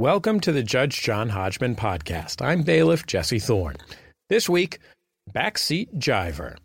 [0.00, 2.40] Welcome to the Judge John Hodgman podcast.
[2.40, 3.76] I'm bailiff Jesse Thorn.
[4.30, 4.78] This week,
[5.30, 6.56] backseat jiver.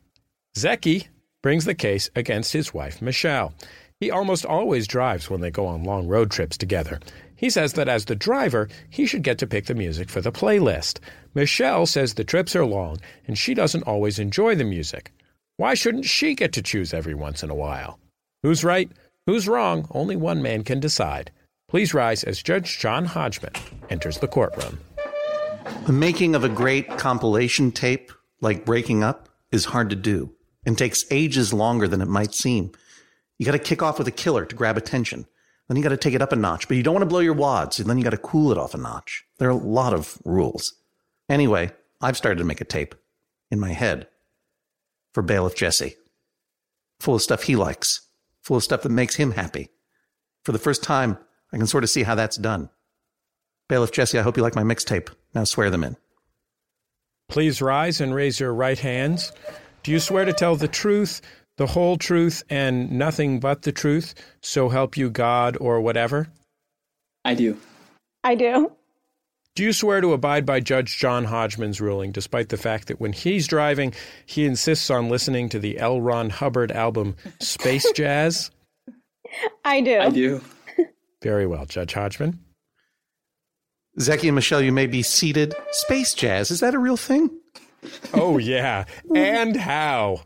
[0.58, 1.08] Zeki
[1.44, 3.54] brings the case against his wife, Michelle.
[4.00, 7.02] He almost always drives when they go on long road trips together.
[7.36, 10.32] He says that as the driver, he should get to pick the music for the
[10.32, 11.00] playlist.
[11.34, 15.12] Michelle says the trips are long and she doesn't always enjoy the music.
[15.58, 18.00] Why shouldn't she get to choose every once in a while?
[18.44, 18.90] Who's right?
[19.26, 19.90] Who's wrong?
[19.92, 21.32] Only one man can decide.
[21.76, 23.52] Please rise as Judge John Hodgman
[23.90, 24.80] enters the courtroom.
[25.86, 30.34] The making of a great compilation tape, like Breaking Up, is hard to do
[30.66, 32.72] and takes ages longer than it might seem.
[33.38, 35.26] You got to kick off with a killer to grab attention.
[35.68, 37.20] Then you got to take it up a notch, but you don't want to blow
[37.20, 39.26] your wads, and then you got to cool it off a notch.
[39.38, 40.76] There are a lot of rules.
[41.28, 42.96] Anyway, I've started to make a tape
[43.52, 44.08] in my head
[45.14, 45.98] for Bailiff Jesse,
[47.02, 48.08] full of stuff he likes,
[48.42, 49.72] full of stuff that makes him happy.
[50.46, 51.18] For the first time,
[51.54, 52.70] I can sort of see how that's done.
[53.68, 55.10] Bailiff Jesse, I hope you like my mixtape.
[55.34, 55.98] Now swear them in.
[57.30, 59.32] Please rise and raise your right hands.
[59.84, 61.22] Do you swear to tell the truth,
[61.58, 66.28] the whole truth, and nothing but the truth, so help you God or whatever?
[67.24, 67.58] I do.
[68.24, 68.72] I do.
[69.56, 73.14] Do you swear to abide by Judge John Hodgman's ruling, despite the fact that when
[73.14, 73.94] he's driving,
[74.26, 76.02] he insists on listening to the L.
[76.02, 78.52] Ron Hubbard album Space Jazz?
[79.64, 80.00] I do.
[80.00, 80.42] I do.
[81.26, 82.40] Very well, Judge Hodgman.
[84.00, 85.56] Zeki and Michelle, you may be seated.
[85.72, 87.32] Space jazz, is that a real thing?
[88.14, 88.86] Oh, yeah.
[89.16, 90.22] and how?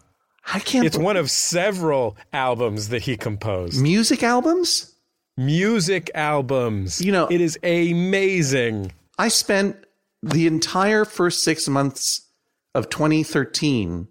[0.54, 0.86] I can't.
[0.86, 3.82] It's one of several albums that he composed.
[3.82, 4.94] music albums?
[5.38, 7.00] Music albums.
[7.00, 8.92] You know- it is amazing.
[9.18, 9.78] I spent
[10.22, 12.28] the entire first six months
[12.76, 14.10] of 2013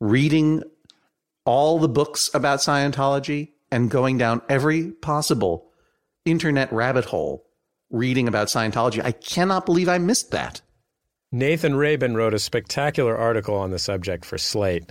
[0.00, 0.64] reading
[1.44, 5.67] all the books about Scientology and going down every possible
[6.30, 7.44] internet rabbit hole
[7.90, 9.02] reading about Scientology.
[9.02, 10.60] I cannot believe I missed that.
[11.30, 14.90] Nathan Rabin wrote a spectacular article on the subject for Slate.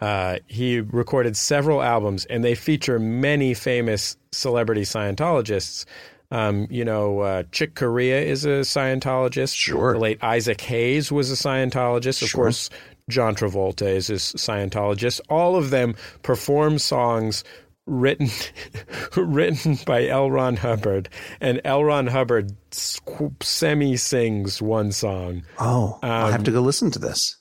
[0.00, 5.84] Uh, he recorded several albums, and they feature many famous celebrity Scientologists.
[6.30, 9.54] Um, you know, uh, Chick Corea is a Scientologist.
[9.54, 9.92] Sure.
[9.92, 12.22] The late Isaac Hayes was a Scientologist.
[12.22, 12.44] Of Sure.
[12.44, 12.70] course,
[13.08, 15.20] John Travolta is a Scientologist.
[15.28, 17.44] All of them perform songs
[17.86, 18.28] written
[19.16, 20.30] written by L.
[20.30, 21.08] Ron Hubbard,
[21.40, 21.84] and L.
[21.84, 25.42] Ron Hubbard semi sings one song.
[25.58, 27.36] Oh, I'll have to Um, go listen to this.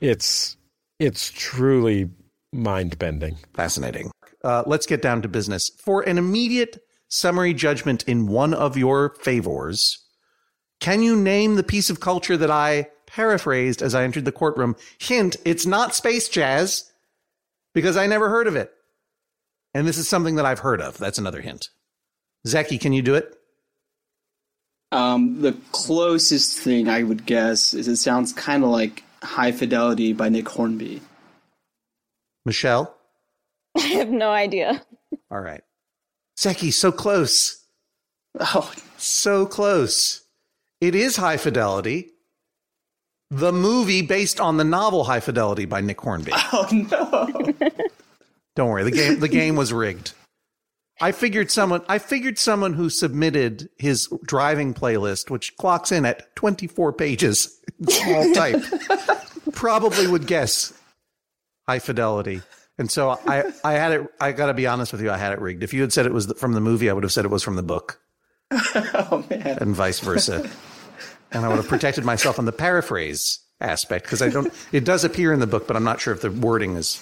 [0.00, 0.56] It's
[0.98, 2.10] it's truly
[2.52, 3.36] mind bending.
[3.54, 4.10] Fascinating.
[4.44, 5.70] Uh, let's get down to business.
[5.78, 6.78] For an immediate
[7.08, 9.98] summary judgment in one of your favors,
[10.80, 14.76] can you name the piece of culture that I paraphrased as I entered the courtroom?
[15.00, 16.84] Hint, it's not space jazz
[17.74, 18.70] because I never heard of it.
[19.78, 20.98] And this is something that I've heard of.
[20.98, 21.68] That's another hint.
[22.44, 23.32] Zeki, can you do it?
[24.90, 30.12] Um, the closest thing I would guess is it sounds kind of like High Fidelity
[30.12, 31.00] by Nick Hornby.
[32.44, 32.92] Michelle?
[33.78, 34.82] I have no idea.
[35.30, 35.62] All right.
[36.36, 37.64] Zeki, so close.
[38.40, 40.24] Oh, So close.
[40.80, 42.10] It is High Fidelity,
[43.30, 46.32] the movie based on the novel High Fidelity by Nick Hornby.
[46.34, 47.68] oh no!
[48.58, 50.14] Don't worry, the game the game was rigged.
[51.00, 56.34] I figured someone I figured someone who submitted his driving playlist, which clocks in at
[56.34, 57.56] 24 pages
[57.88, 58.60] small type,
[59.52, 60.76] probably would guess
[61.68, 62.42] High Fidelity.
[62.78, 64.08] And so I, I had it.
[64.20, 65.12] I got to be honest with you.
[65.12, 65.62] I had it rigged.
[65.62, 67.44] If you had said it was from the movie, I would have said it was
[67.44, 68.00] from the book.
[68.50, 69.58] oh man!
[69.60, 70.50] and vice versa.
[71.30, 74.52] and I would have protected myself on the paraphrase aspect because I don't.
[74.72, 76.96] It does appear in the book, but I'm not sure if the wording is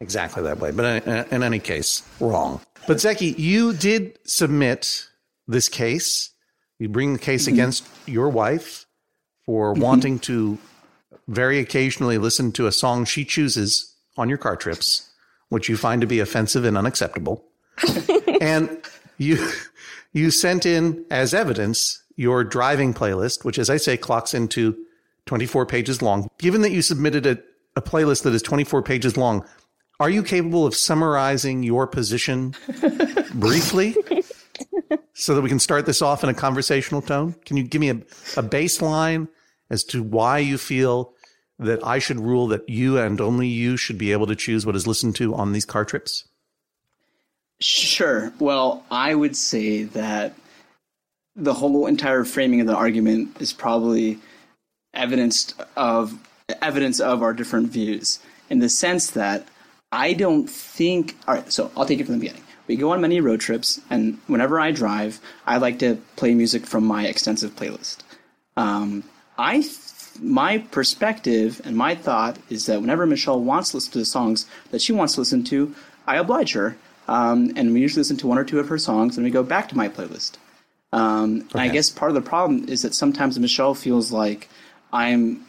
[0.00, 0.70] exactly that way.
[0.70, 2.60] But in, any case, wrong.
[2.86, 5.08] But Zeki, you did submit
[5.46, 6.30] this case.
[6.78, 7.54] You bring the case mm-hmm.
[7.54, 8.86] against your wife
[9.44, 9.82] for mm-hmm.
[9.82, 10.58] wanting to
[11.26, 15.10] very occasionally listen to a song she chooses on your car trips,
[15.48, 17.44] which you find to be offensive and unacceptable.
[18.40, 18.82] and
[19.18, 19.50] you
[20.12, 24.76] you sent in as evidence your driving playlist, which, as I say, clocks into
[25.26, 26.28] 24 pages long.
[26.38, 27.38] Given that you submitted a,
[27.76, 29.46] a playlist that is 24 pages long,
[30.00, 32.54] are you capable of summarizing your position
[33.34, 33.96] briefly
[35.12, 37.34] so that we can start this off in a conversational tone?
[37.44, 37.96] Can you give me a,
[38.36, 39.28] a baseline
[39.70, 41.14] as to why you feel
[41.58, 44.76] that I should rule that you and only you should be able to choose what
[44.76, 46.28] is listened to on these car trips?
[47.60, 48.32] Sure.
[48.38, 50.34] Well, I would say that
[51.34, 54.18] the whole entire framing of the argument is probably
[54.94, 56.18] evidence of
[56.62, 59.46] evidence of our different views in the sense that
[59.92, 61.16] I don't think.
[61.26, 62.42] All right, so I'll take it from the beginning.
[62.66, 66.66] we go on many road trips, and whenever I drive, I like to play music
[66.66, 67.98] from my extensive playlist.
[68.56, 69.04] Um,
[69.38, 69.78] I, th-
[70.20, 74.46] my perspective and my thought is that whenever Michelle wants to listen to the songs
[74.70, 75.74] that she wants to listen to,
[76.06, 76.76] I oblige her,
[77.06, 79.42] um, and we usually listen to one or two of her songs, and we go
[79.42, 80.32] back to my playlist.
[80.92, 84.48] Um, and I guess part of the problem is that sometimes Michelle feels like
[84.92, 85.44] I'm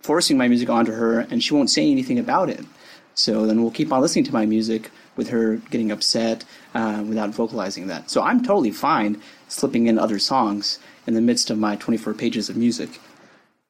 [0.00, 2.64] forcing my music onto her, and she won't say anything about it.
[3.14, 6.44] So then we'll keep on listening to my music with her getting upset
[6.74, 8.10] uh, without vocalizing that.
[8.10, 12.48] So I'm totally fine slipping in other songs in the midst of my 24 pages
[12.48, 13.00] of music.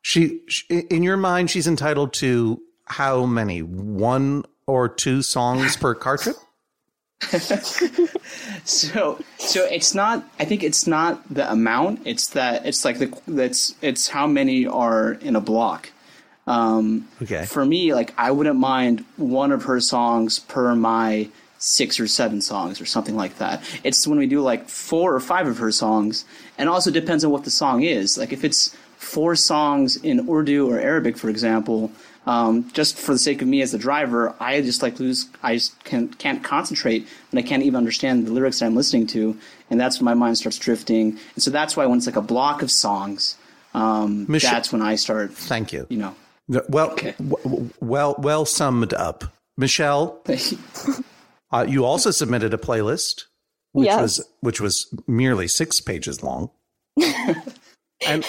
[0.02, 3.62] She, she, in your mind, she's entitled to how many?
[3.62, 6.36] One or two songs per car trip?
[8.64, 10.24] So so it's not.
[10.38, 12.00] I think it's not the amount.
[12.04, 15.90] It's that it's like the that's it's how many are in a block.
[16.46, 17.44] Um, Okay.
[17.46, 21.28] For me, like I wouldn't mind one of her songs per my
[21.58, 23.62] six or seven songs or something like that.
[23.84, 26.24] It's when we do like four or five of her songs,
[26.58, 28.18] and also depends on what the song is.
[28.18, 31.92] Like if it's four songs in Urdu or Arabic, for example,
[32.26, 35.28] um, just for the sake of me as the driver, I just like lose.
[35.42, 39.06] I just can't, can't concentrate, and I can't even understand the lyrics that I'm listening
[39.08, 39.36] to,
[39.70, 41.18] and that's when my mind starts drifting.
[41.34, 43.36] And so that's why when it's like a block of songs,
[43.74, 45.32] um, Mich- that's when I start.
[45.34, 45.86] Thank you.
[45.88, 46.14] You know.
[46.68, 47.12] Well, Okay.
[47.18, 49.24] w- w- well, well summed up,
[49.56, 50.22] Michelle.
[51.54, 53.24] Uh, you also submitted a playlist,
[53.72, 54.00] which Yes.
[54.00, 56.48] was which was merely six pages long,
[58.06, 58.24] and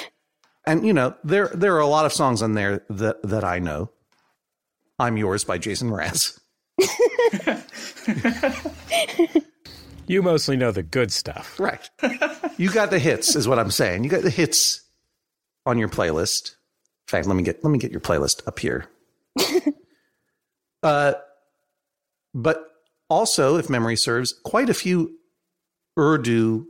[0.68, 3.60] and you know there there are a lot of songs on there that that I
[3.60, 3.92] know.
[5.00, 6.38] I'm yours by Jason Mraz.
[10.06, 11.58] You mostly know the good stuff.
[11.58, 11.90] Right.
[12.58, 14.04] you got the hits, is what I'm saying.
[14.04, 14.82] You got the hits
[15.66, 16.58] on your playlist.
[17.14, 18.88] In fact, let me get let me get your playlist up here.
[20.84, 21.14] uh,
[22.34, 22.72] but
[23.08, 25.16] also, if memory serves, quite a few
[25.96, 26.66] Urdu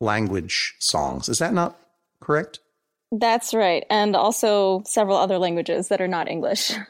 [0.00, 1.28] language songs.
[1.28, 1.78] Is that not
[2.20, 2.60] correct?
[3.12, 3.84] That's right.
[3.90, 6.72] And also several other languages that are not English.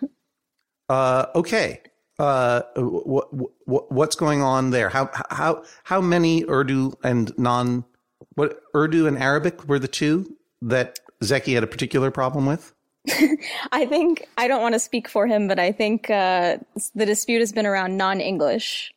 [0.90, 1.80] Uh, okay.
[2.18, 3.32] Uh, what,
[3.66, 4.90] what what's going on there?
[4.90, 7.86] How how how many Urdu and non
[8.34, 12.73] what Urdu and Arabic were the two that Zeki had a particular problem with?
[13.72, 16.58] I think, I don't want to speak for him, but I think uh,
[16.94, 18.92] the dispute has been around non English.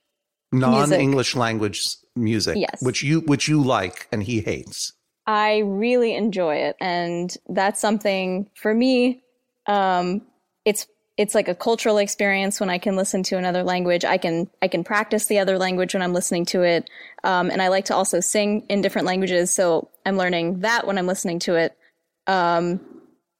[0.52, 1.84] non-English language
[2.16, 2.82] music, Yes.
[2.82, 4.94] which you which you like and he hates.
[5.26, 6.78] I really enjoy it.
[6.80, 9.24] And that's something for me,
[9.68, 10.22] um,
[10.64, 10.88] it's
[11.18, 14.06] it's like a cultural experience when I can listen to another language.
[14.06, 16.90] I can I can practice the other language when I'm listening to it,
[17.26, 19.54] um, and I like to also sing in different languages.
[19.54, 21.78] So I'm learning that when I'm listening to it.
[22.28, 22.80] Um,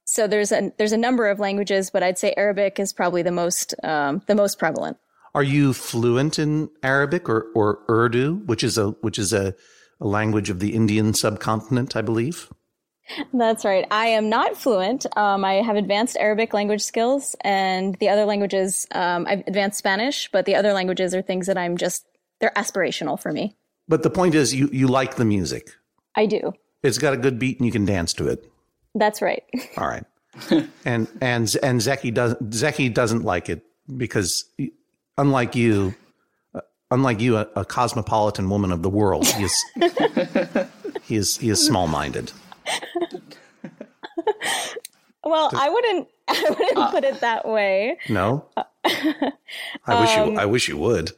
[0.08, 3.30] so there's a there's a number of languages, but I'd say Arabic is probably the
[3.30, 4.96] most um, the most prevalent.
[5.34, 9.54] Are you fluent in Arabic or or Urdu, which is a which is a,
[10.00, 12.50] a language of the Indian subcontinent, I believe?
[13.34, 13.86] That's right.
[13.90, 15.04] I am not fluent.
[15.14, 20.30] Um, I have advanced Arabic language skills, and the other languages, um, I've advanced Spanish,
[20.32, 22.06] but the other languages are things that I'm just,
[22.38, 23.56] they're aspirational for me.
[23.88, 25.70] But the point is, you you like the music.
[26.14, 26.54] I do.
[26.82, 28.50] It's got a good beat, and you can dance to it.
[28.98, 29.44] That's right.
[29.76, 30.04] All right.
[30.84, 33.64] and and and Zeki does Zeki doesn't like it
[33.96, 34.44] because
[35.16, 35.94] unlike you,
[36.54, 36.60] uh,
[36.90, 39.64] unlike you, a, a cosmopolitan woman of the world, he is
[41.02, 42.32] he is he is small minded.
[45.24, 47.98] Well, I wouldn't, I wouldn't uh, put it that way.
[48.08, 48.64] No, uh,
[49.86, 51.12] I wish you um, I wish you would.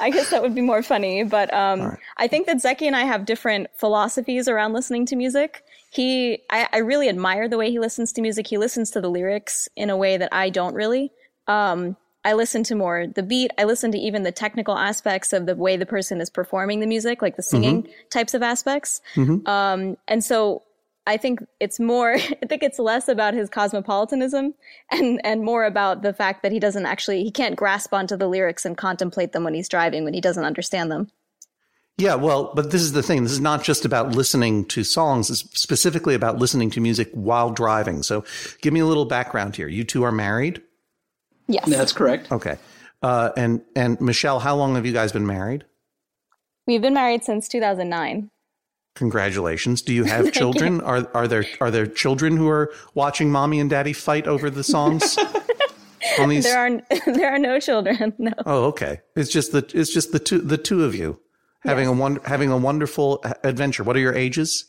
[0.00, 3.04] I guess that would be more funny, but um, I think that Zeki and I
[3.04, 5.62] have different philosophies around listening to music.
[5.90, 8.46] He, I, I really admire the way he listens to music.
[8.46, 11.12] He listens to the lyrics in a way that I don't really.
[11.46, 13.52] Um, I listen to more the beat.
[13.56, 16.86] I listen to even the technical aspects of the way the person is performing the
[16.86, 19.00] music, like the singing types of aspects.
[19.46, 20.64] Um, and so
[21.06, 24.54] I think it's more, I think it's less about his cosmopolitanism
[24.90, 28.28] and, and more about the fact that he doesn't actually, he can't grasp onto the
[28.28, 31.10] lyrics and contemplate them when he's driving, when he doesn't understand them.
[31.98, 33.22] Yeah, well, but this is the thing.
[33.22, 35.30] This is not just about listening to songs.
[35.30, 38.02] It's specifically about listening to music while driving.
[38.02, 38.22] So,
[38.60, 39.66] give me a little background here.
[39.66, 40.60] You two are married,
[41.48, 41.68] Yes.
[41.68, 42.30] That's correct.
[42.32, 42.58] okay?
[43.02, 45.64] Uh, and and Michelle, how long have you guys been married?
[46.66, 48.30] We've been married since 2009.
[48.96, 49.82] Congratulations.
[49.82, 50.80] Do you have children?
[50.80, 54.64] Are are there are there children who are watching mommy and daddy fight over the
[54.64, 55.16] songs?
[56.18, 56.80] On these There are,
[57.14, 58.12] there are no children.
[58.18, 58.32] No.
[58.44, 59.00] Oh, okay.
[59.16, 61.20] It's just the it's just the two the two of you
[61.60, 63.84] having a one having a wonderful adventure.
[63.84, 64.64] What are your ages?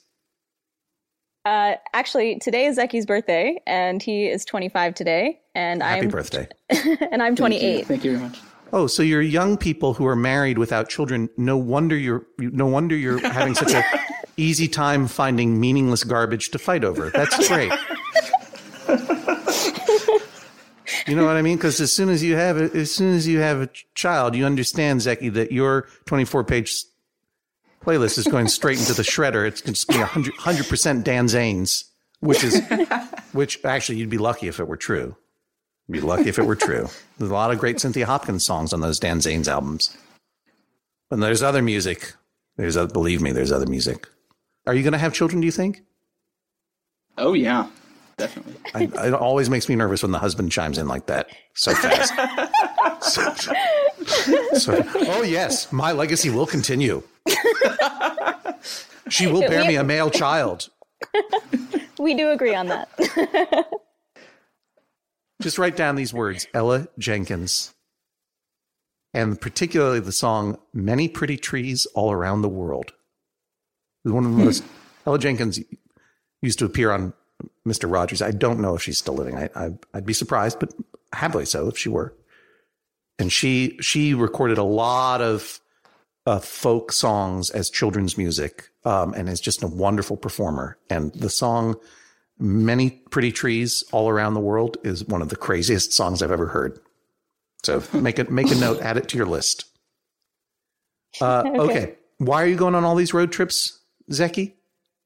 [1.46, 6.46] Uh, actually, today is Zeki's birthday, and he is 25 today, and Happy I'm birthday.
[6.70, 7.60] and I'm Thank you.
[7.60, 7.88] 28.
[7.88, 8.40] Thank you very much.
[8.74, 11.30] Oh, so you're young people who are married without children.
[11.38, 13.84] No wonder you're no wonder you're having such a
[14.38, 17.10] easy time finding meaningless garbage to fight over.
[17.10, 17.72] That's great.
[21.08, 21.56] You know what I mean?
[21.56, 24.46] Because as soon as you have a, as soon as you have a child, you
[24.46, 26.84] understand, Zeki, that your 24 page
[27.82, 29.48] playlist is going straight into the shredder.
[29.48, 31.86] It's just going to be 100 percent Dan Zanes,
[32.20, 32.62] which is
[33.32, 35.16] which actually you'd be lucky if it were true.
[35.88, 36.88] You'd be lucky if it were true.
[37.18, 39.96] There's a lot of great Cynthia Hopkins songs on those Dan Zanes albums.
[41.10, 42.14] And there's other music.
[42.58, 44.08] There's other, believe me, there's other music.
[44.66, 45.40] Are you going to have children?
[45.40, 45.82] Do you think?
[47.18, 47.68] Oh yeah,
[48.18, 48.56] definitely.
[48.76, 52.14] I, it always makes me nervous when the husband chimes in like that so fast.
[53.02, 53.34] so,
[54.58, 57.02] so- oh yes, my legacy will continue.
[59.10, 60.68] she will bear me a male child.
[62.00, 62.90] We do agree on that.
[65.42, 67.74] Just write down these words: Ella Jenkins,
[69.14, 72.94] and particularly the song "Many Pretty Trees All Around the World."
[74.04, 74.64] One of the most
[75.06, 75.60] Ella Jenkins
[76.42, 77.14] used to appear on
[77.68, 77.92] Mr.
[77.92, 78.22] Rogers.
[78.22, 79.38] I don't know if she's still living.
[79.38, 80.74] I, I I'd be surprised, but
[81.14, 82.14] happily so if she were.
[83.20, 85.60] And she she recorded a lot of
[86.26, 90.78] uh, folk songs as children's music, um, and is just a wonderful performer.
[90.90, 91.76] And the song
[92.40, 96.48] "Many Pretty Trees All Around the World" is one of the craziest songs I've ever
[96.48, 96.80] heard.
[97.64, 99.66] So make it make a note, add it to your list.
[101.20, 101.96] Uh, okay.
[102.18, 103.80] why are you going on all these road trips,
[104.12, 104.54] Zeki?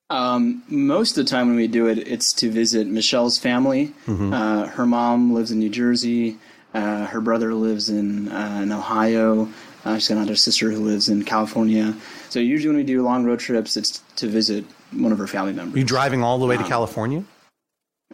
[0.10, 3.94] Um, most of the time when we do it, it's to visit Michelle's family.
[4.10, 6.38] Uh, her mom lives in New Jersey.
[6.74, 9.48] Uh, her brother lives in, uh, in Ohio.
[9.86, 11.96] Uh, she's got another sister who lives in California.
[12.30, 15.54] So usually when we do long road trips, it's to visit one of her family
[15.54, 15.76] members.
[15.76, 17.24] Are you driving all the way to California?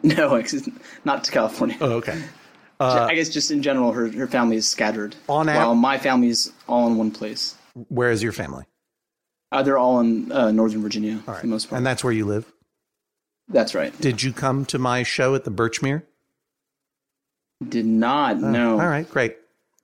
[0.04, 0.40] No,
[1.06, 1.76] not to California.
[1.82, 2.22] Oh, okay.
[2.80, 5.16] I guess just in general, her, her family is scattered.
[5.28, 7.56] On av- while my family is all in one place.
[7.90, 8.66] Where is your family?
[9.52, 11.78] Uh, they're all in uh, Northern Virginia for the most part.
[11.78, 12.46] And that's where you live.
[13.48, 14.00] That's right.
[14.00, 16.04] Did you come to my show at the Birchmere?
[17.68, 18.74] Did not know.
[18.80, 19.38] All right, great.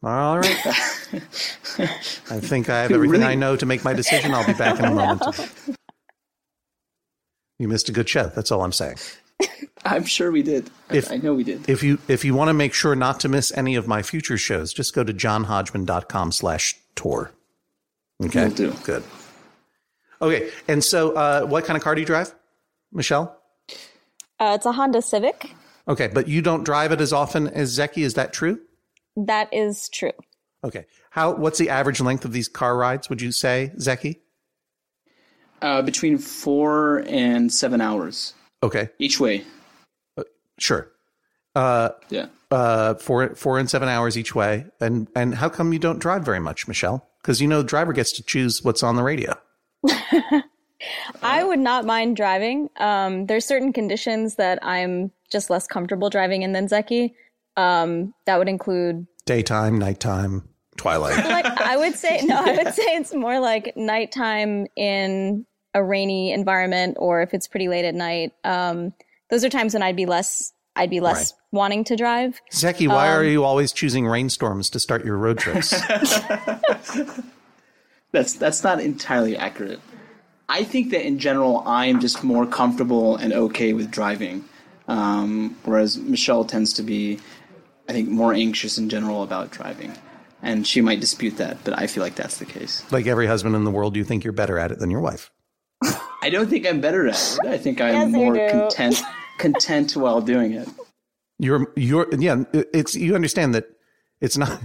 [0.04, 0.68] All right.
[0.68, 3.24] I think I have everything Really?
[3.24, 4.34] I know to make my decision.
[4.34, 5.24] I'll be back in a moment.
[7.60, 8.28] You missed a good show.
[8.28, 8.98] That's all I'm saying.
[9.86, 10.70] I'm sure we did.
[10.90, 11.70] I- If- I know we did.
[11.70, 14.38] If you if you want to make sure not to miss any of my future
[14.38, 17.32] shows, just go to johnhodgman.com slash tour.
[18.24, 18.48] Okay.
[18.48, 18.74] Will do.
[18.84, 19.04] Good.
[20.22, 20.50] Okay.
[20.68, 22.34] And so uh, what kind of car do you drive?
[22.92, 23.38] Michelle?
[24.40, 25.52] Uh, it's a Honda Civic.
[25.88, 28.60] Okay, but you don't drive it as often as Zeki, is that true?
[29.18, 30.12] That is true.
[30.64, 30.86] Okay.
[31.10, 34.20] How what's the average length of these car rides, would you say, Zeki?
[35.64, 39.44] Uh, between four and seven hours Okay, each way.
[40.60, 40.92] sure.
[41.56, 42.28] Uh Yeah.
[42.52, 44.66] uh four four and seven hours each way.
[44.82, 47.08] And and how come you don't drive very much, Michelle?
[47.22, 49.34] Because you know the driver gets to choose what's on the radio.
[51.22, 52.70] I would not mind driving.
[52.78, 57.14] Um, there's certain conditions that I'm just less comfortable driving in than Zeki.
[57.56, 61.24] Um, that would include Daytime, nighttime, twilight.
[61.26, 66.32] like I would say no, I would say it's more like nighttime in a rainy
[66.32, 68.34] environment or if it's pretty late at night.
[68.44, 68.94] Um,
[69.30, 72.42] those are times when I'd be less I'd be less wanting to drive.
[72.52, 75.70] Zeki, why are you always choosing rainstorms to start your road trips?
[78.12, 79.80] That's that's not entirely accurate.
[80.48, 84.46] I think that in general, I am just more comfortable and okay with driving,
[84.88, 87.20] um, whereas Michelle tends to be,
[87.90, 89.94] I think, more anxious in general about driving,
[90.44, 92.84] and she might dispute that, but I feel like that's the case.
[92.92, 95.32] like every husband in the world, you think you're better at it than your wife.
[96.22, 97.40] I don't think I'm better at it.
[97.48, 99.02] I think I'm Yes, more content
[99.38, 100.68] content while doing it.
[101.40, 103.66] You're you're yeah, it's you understand that
[104.22, 104.62] it's not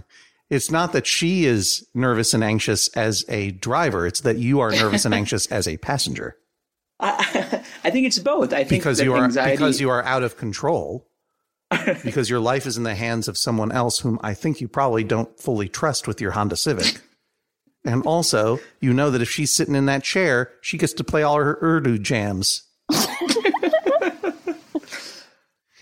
[0.51, 4.71] it's not that she is nervous and anxious as a driver, it's that you are
[4.71, 6.37] nervous and anxious as a passenger.
[7.01, 8.53] I think it's both.
[8.53, 11.09] I think because you are anxiety, because you are out of control
[12.03, 15.05] because your life is in the hands of someone else whom I think you probably
[15.05, 17.01] don't fully trust with your Honda Civic.
[17.89, 21.23] And also, you know that if she's sitting in that chair, she gets to play
[21.23, 22.65] all her Urdu jams.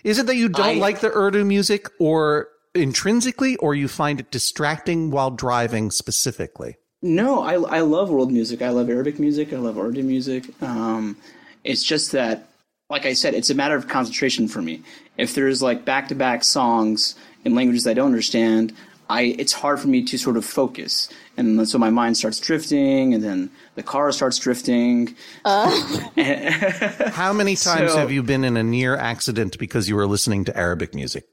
[0.05, 4.21] is it that you don't I- like the Urdu music or intrinsically or you find
[4.21, 6.77] it distracting while driving specifically?
[7.03, 8.63] No, I, I love world music.
[8.63, 9.53] I love Arabic music.
[9.53, 10.45] I love Urdu music.
[10.63, 11.17] Um,
[11.65, 12.49] it's just that,
[12.89, 14.81] like I said, it's a matter of concentration for me.
[15.19, 18.73] If there's like back to back songs in languages I don't understand,
[19.09, 23.15] I it's hard for me to sort of focus, and so my mind starts drifting,
[23.15, 25.15] and then the car starts drifting.
[25.45, 25.71] Uh.
[27.13, 30.45] How many times So- have you been in a near accident because you were listening
[30.47, 31.25] to Arabic music?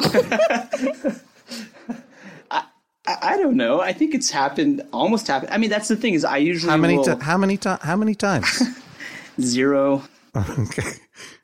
[2.50, 2.62] I,
[3.06, 3.80] I don't know.
[3.80, 5.50] I think it's happened, almost happened.
[5.52, 6.96] I mean, that's the thing is, I usually How many?
[6.96, 7.56] will, Ti- how many?
[7.56, 8.62] Ti- how many times?
[9.40, 10.02] zero.
[10.36, 10.90] okay,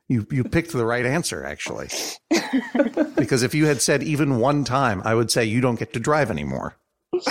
[0.09, 1.89] you you picked the right answer actually.
[3.17, 6.01] because if you had said even one time, I would say you don't get to
[6.01, 6.77] drive anymore.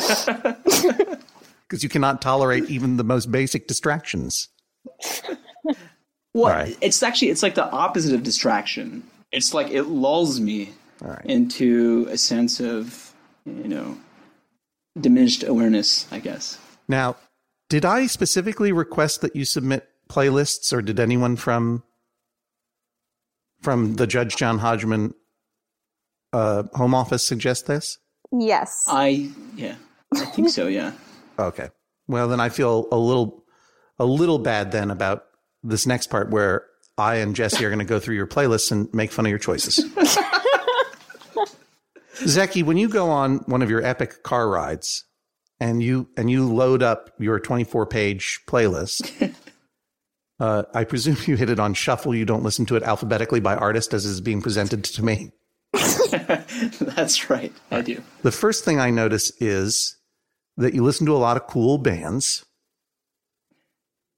[1.69, 4.49] Because you cannot tolerate even the most basic distractions.
[6.33, 6.77] Well, right.
[6.81, 9.03] it's actually it's like the opposite of distraction.
[9.31, 11.21] It's like it lulls me right.
[11.25, 13.13] into a sense of
[13.45, 13.97] you know
[14.99, 16.07] diminished awareness.
[16.11, 16.57] I guess.
[16.87, 17.15] Now,
[17.69, 21.83] did I specifically request that you submit playlists, or did anyone from
[23.63, 25.13] from the Judge John Hodgman
[26.33, 27.97] uh, home office suggest this?
[28.31, 28.85] Yes.
[28.87, 29.75] I yeah,
[30.13, 30.67] I think so.
[30.67, 30.91] Yeah.
[31.39, 31.69] Okay.
[32.07, 33.43] Well, then I feel a little
[33.97, 35.23] a little bad then about
[35.63, 36.63] this next part where
[36.95, 39.39] I and Jesse are going to go through your playlists and make fun of your
[39.39, 39.79] choices.
[42.17, 45.05] Zeki, when you go on one of your epic car rides
[45.59, 49.32] and you and you load up your 24 page playlist,
[50.39, 52.15] uh, I presume you hit it on shuffle.
[52.15, 55.31] You don't listen to it alphabetically by artist as is being presented to me.
[55.73, 57.51] That's right.
[57.71, 58.01] I do.
[58.21, 59.97] The first thing I notice is
[60.57, 62.45] that you listen to a lot of cool bands,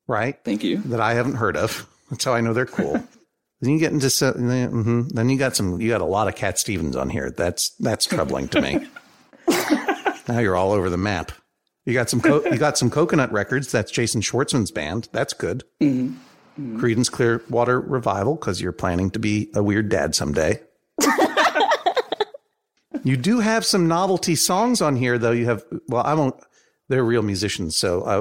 [0.07, 0.37] right?
[0.43, 0.77] Thank you.
[0.79, 1.87] That I haven't heard of.
[2.09, 2.93] That's how I know they're cool.
[3.61, 5.09] then you get into some, mhm.
[5.09, 7.31] then you got some, you got a lot of Cat Stevens on here.
[7.31, 8.87] That's that's troubling to me.
[10.27, 11.31] now you're all over the map.
[11.85, 13.71] You got some, co- you got some Coconut Records.
[13.71, 15.09] That's Jason Schwartzman's band.
[15.11, 15.63] That's good.
[15.81, 16.79] Mm-hmm.
[16.79, 20.61] Creedence Clearwater Revival because you're planning to be a weird dad someday.
[23.05, 25.31] You do have some novelty songs on here, though.
[25.31, 26.33] You have, well, I won't,
[26.89, 28.17] they're real musicians, so I,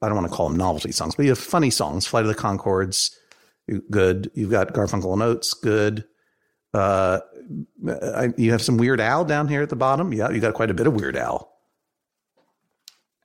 [0.00, 2.06] I don't want to call them novelty songs, but you have funny songs.
[2.06, 3.10] Flight of the Conchords,
[3.90, 4.30] good.
[4.34, 6.04] You've got Garfunkel and Oates, good.
[6.72, 7.18] Uh,
[7.90, 10.12] I, you have some Weird Al down here at the bottom.
[10.12, 11.52] Yeah, you got quite a bit of Weird Al.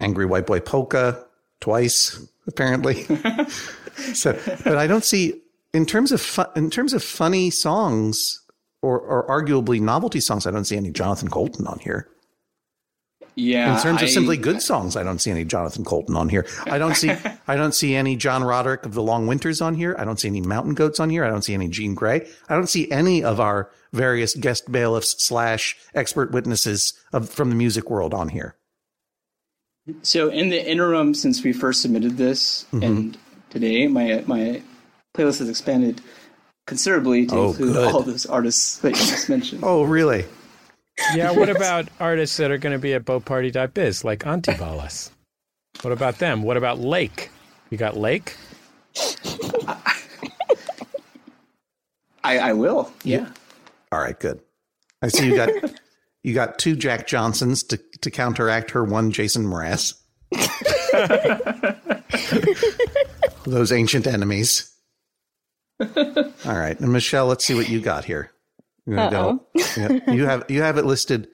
[0.03, 1.25] Angry White Boy Polka,
[1.59, 3.03] twice, apparently.
[4.13, 5.41] so, but I don't see,
[5.73, 8.41] in terms of, fu- in terms of funny songs,
[8.81, 12.07] or, or arguably novelty songs, I don't see any Jonathan Coulton on here.
[13.35, 13.75] Yeah.
[13.75, 16.45] In terms of simply good songs, I don't see any Jonathan Coulton on here.
[16.65, 17.11] I don't see
[17.47, 19.95] I don't see any John Roderick of the Long Winters on here.
[19.97, 21.23] I don't see any Mountain Goats on here.
[21.23, 22.29] I don't see any Jean Grae.
[22.47, 27.55] I don't see any of our various guest bailiffs slash expert witnesses of from the
[27.55, 28.55] music world on here.
[30.01, 32.83] So in the interim, since we first submitted this, Mm-hmm.
[32.83, 33.17] and
[33.49, 34.61] today my my
[35.15, 36.01] playlist has expanded
[36.67, 37.93] considerably to Oh, include good.
[37.93, 39.61] all those artists that you just mentioned.
[39.63, 40.25] Oh, really?
[41.15, 45.09] Yeah, what about artists that are going to be at boatparty.biz, like Antibalas?
[45.81, 46.43] What about them?
[46.43, 47.29] What about Lake?
[47.71, 48.37] You got Lake?
[52.23, 52.91] I, I will.
[53.03, 53.27] Yeah.
[53.91, 54.39] All right, good.
[55.01, 55.49] I see you got
[56.23, 59.93] you got two Jack Johnsons to to counteract her one Jason Mraz.
[63.45, 64.71] Those ancient enemies.
[65.79, 65.89] All
[66.45, 68.31] right, and Michelle, let's see what you got here.
[68.85, 71.27] You, gonna go- yeah, you have you have it listed.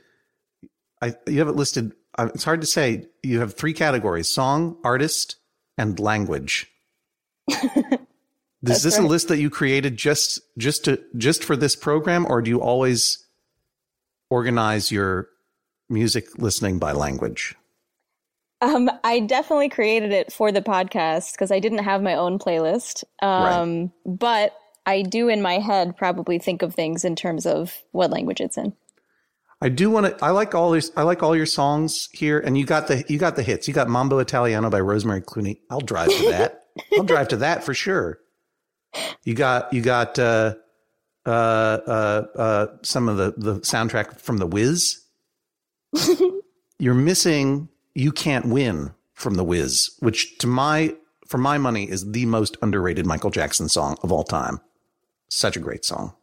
[1.01, 1.93] I you have it listed.
[2.17, 3.05] uh, It's hard to say.
[3.23, 5.35] You have three categories: song, artist,
[5.77, 6.67] and language.
[8.63, 12.41] Is this a list that you created just just to just for this program, or
[12.41, 13.25] do you always
[14.29, 15.27] organize your
[15.89, 17.55] music listening by language?
[18.61, 23.03] Um, I definitely created it for the podcast because I didn't have my own playlist.
[23.21, 24.53] Um, but
[24.85, 28.57] I do in my head probably think of things in terms of what language it's
[28.57, 28.73] in.
[29.61, 30.25] I do want to.
[30.25, 30.91] I like all these.
[30.95, 33.67] I like all your songs here, and you got the you got the hits.
[33.67, 35.59] You got Mambo Italiano by Rosemary Clooney.
[35.69, 36.65] I'll drive to that.
[36.93, 38.19] I'll drive to that for sure.
[39.25, 40.55] You got you got uh,
[41.29, 45.01] uh, uh, uh, some of the the soundtrack from The Wiz.
[46.79, 47.69] You're missing.
[47.93, 50.95] You can't win from The Wiz, which to my
[51.27, 54.59] for my money is the most underrated Michael Jackson song of all time.
[55.29, 56.15] Such a great song.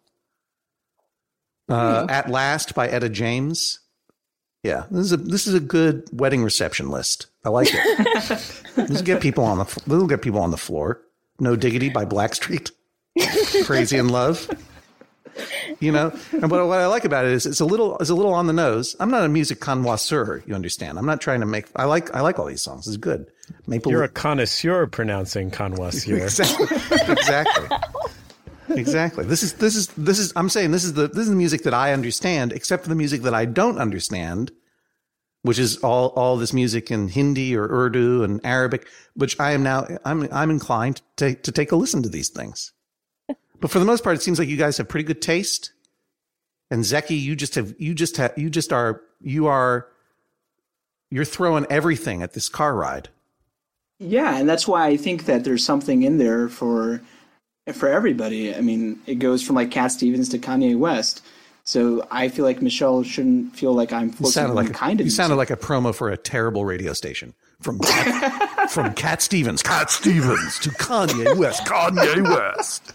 [1.68, 3.80] Uh, At Last by Etta James.
[4.64, 7.26] Yeah, this is a this is a good wedding reception list.
[7.44, 8.64] I like it.
[8.76, 11.02] this get people on the this will get people on the floor.
[11.38, 12.72] No Diggity by Blackstreet.
[13.64, 14.48] Crazy in Love.
[15.78, 18.14] You know, and what, what I like about it is it's a little it's a
[18.14, 18.96] little on the nose.
[18.98, 20.98] I'm not a music connoisseur, you understand.
[20.98, 21.66] I'm not trying to make.
[21.76, 22.86] I like I like all these songs.
[22.86, 23.26] It's good.
[23.66, 23.92] Maple.
[23.92, 26.16] You're a connoisseur pronouncing connoisseur.
[26.24, 26.66] exactly.
[27.08, 27.78] exactly.
[28.70, 29.24] Exactly.
[29.24, 31.62] This is this is this is I'm saying this is the this is the music
[31.62, 34.52] that I understand, except for the music that I don't understand,
[35.42, 39.62] which is all all this music in Hindi or Urdu and Arabic, which I am
[39.62, 42.72] now I'm I'm inclined to to take a listen to these things.
[43.60, 45.72] But for the most part, it seems like you guys have pretty good taste.
[46.70, 49.86] And Zeki, you just have you just have you just are you are
[51.10, 53.08] you're throwing everything at this car ride.
[53.98, 57.00] Yeah, and that's why I think that there's something in there for
[57.72, 58.54] for everybody.
[58.54, 61.22] I mean, it goes from like Cat Stevens to Kanye West.
[61.64, 65.10] So I feel like Michelle shouldn't feel like I'm sounded like a, kind of you
[65.10, 69.90] sounded like a promo for a terrible radio station from Cat, from Cat Stevens, Cat
[69.90, 72.92] Stevens to Kanye West, Kanye West.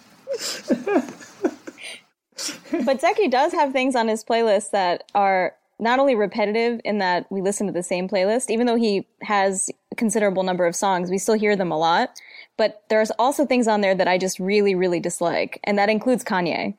[2.85, 7.25] But Zeki does have things on his playlist that are not only repetitive in that
[7.31, 11.09] we listen to the same playlist, even though he has a considerable number of songs,
[11.09, 12.19] we still hear them a lot.
[12.57, 16.23] But there's also things on there that I just really, really dislike, and that includes
[16.23, 16.75] Kanye.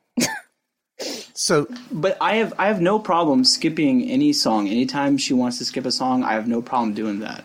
[1.35, 4.69] So But I have I have no problem skipping any song.
[4.69, 7.45] Anytime she wants to skip a song, I have no problem doing that.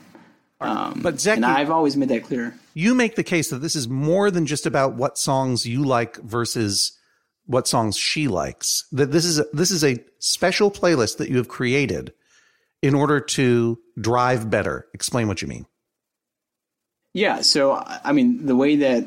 [0.61, 2.55] Um, But Zeki- and I've always made that clear.
[2.77, 6.17] You make the case that this is more than just about what songs you like
[6.17, 6.91] versus
[7.47, 8.85] what songs she likes.
[8.91, 12.13] That this is a, this is a special playlist that you have created
[12.83, 14.85] in order to drive better.
[14.93, 15.65] Explain what you mean.
[17.15, 17.41] Yeah.
[17.41, 19.05] So I I mean, the way that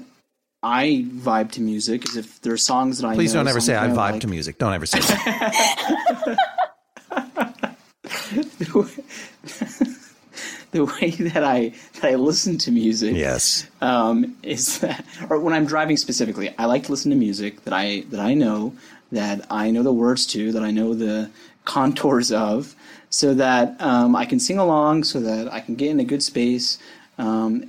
[0.64, 3.60] I vibe to music is if there are songs that I Please know, don't ever
[3.60, 4.20] say I vibe like.
[4.22, 4.58] to music.
[4.58, 6.36] Don't ever say that.
[10.72, 13.66] the way that I that I listen to music yes.
[13.80, 17.74] um, is that, or when I'm driving specifically, I like to listen to music that
[17.74, 18.74] I that I know
[19.12, 21.30] that I know the words to, that I know the
[21.64, 22.76] contours of,
[23.10, 26.22] so that um, I can sing along, so that I can get in a good
[26.22, 26.78] space.
[27.18, 27.64] Um,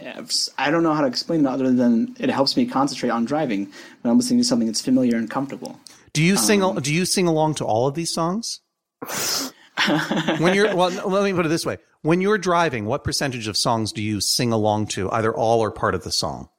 [0.57, 3.65] I don't know how to explain it other than it helps me concentrate on driving
[4.01, 5.79] when I'm listening to something that's familiar and comfortable.
[6.13, 6.61] Do you sing?
[6.63, 8.61] Um, do you sing along to all of these songs?
[10.39, 13.57] when you're well, let me put it this way: when you're driving, what percentage of
[13.57, 16.49] songs do you sing along to, either all or part of the song?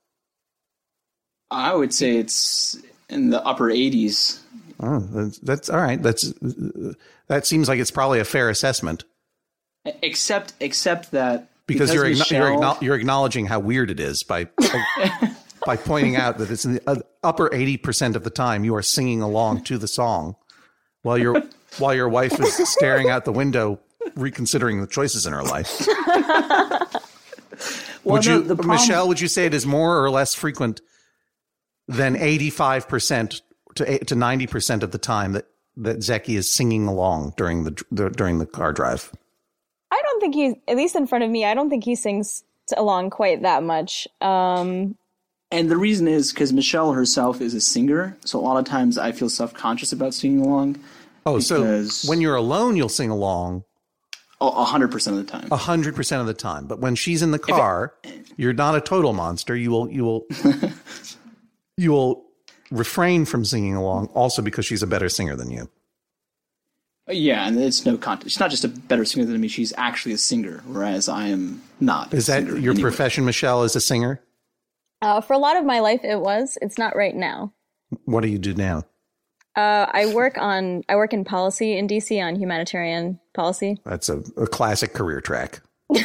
[1.51, 2.77] I would say it's
[3.09, 4.41] in the upper 80s.
[4.81, 6.03] Oh, that's, that's all right.
[6.03, 6.33] That's
[7.29, 9.05] that seems like it's probably a fair assessment
[9.85, 14.23] Except, except that because, you're, acknow- you're, Michelle- acknow- you're acknowledging how weird it is
[14.23, 14.45] by
[15.67, 18.75] by pointing out that it's in the uh, upper eighty percent of the time you
[18.77, 20.37] are singing along to the song
[21.03, 21.43] while your
[21.79, 23.79] while your wife is staring out the window
[24.17, 25.87] reconsidering the choices in her life.
[28.05, 29.07] Well, would no, you, the problem- Michelle?
[29.09, 30.81] Would you say it is more or less frequent
[31.87, 33.43] than eighty-five percent
[33.77, 37.81] to to ninety percent of the time that that Zeki is singing along during the,
[37.93, 39.13] the during the car drive?
[39.93, 42.43] I don't think he, at least in front of me, I don't think he sings
[42.77, 44.09] along quite that much.
[44.21, 44.97] Um,
[45.53, 48.99] And the reason is because Michelle herself is a singer, so a lot of times
[48.99, 50.81] I feel self conscious about singing along.
[51.25, 53.65] Oh, so when you're alone, you'll sing along
[54.41, 55.49] A a hundred percent of the time.
[55.51, 56.67] A hundred percent of the time.
[56.67, 57.95] But when she's in the car,
[58.37, 59.55] you're not a total monster.
[59.57, 60.27] You will you will
[61.77, 62.25] you will
[62.71, 65.69] refrain from singing along, also because she's a better singer than you.
[67.09, 68.31] Yeah, and it's no contest.
[68.31, 71.63] She's not just a better singer than me; she's actually a singer, whereas I am
[71.81, 72.15] not.
[72.15, 72.81] Is that your anyway.
[72.81, 74.21] profession, Michelle, as a singer?
[75.03, 76.57] uh, for a lot of my life, it was.
[76.63, 77.53] It's not right now.
[78.05, 78.85] What do you do now?
[79.55, 83.79] Uh, I work on, I work in policy in DC on humanitarian policy.
[83.85, 85.61] That's a, a classic career track.
[85.91, 86.03] well,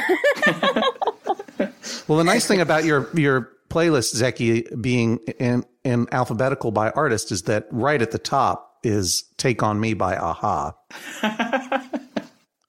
[2.17, 7.43] the nice thing about your your playlist, Zeki, being in, in alphabetical by artist, is
[7.43, 10.73] that right at the top is "Take on Me" by a-ha.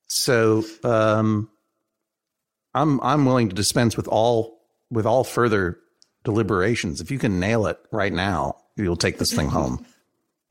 [0.08, 1.50] so, um,
[2.74, 4.60] I'm I'm willing to dispense with all
[4.90, 5.78] with all further
[6.24, 7.00] deliberations.
[7.00, 9.84] If you can nail it right now, you'll take this thing home.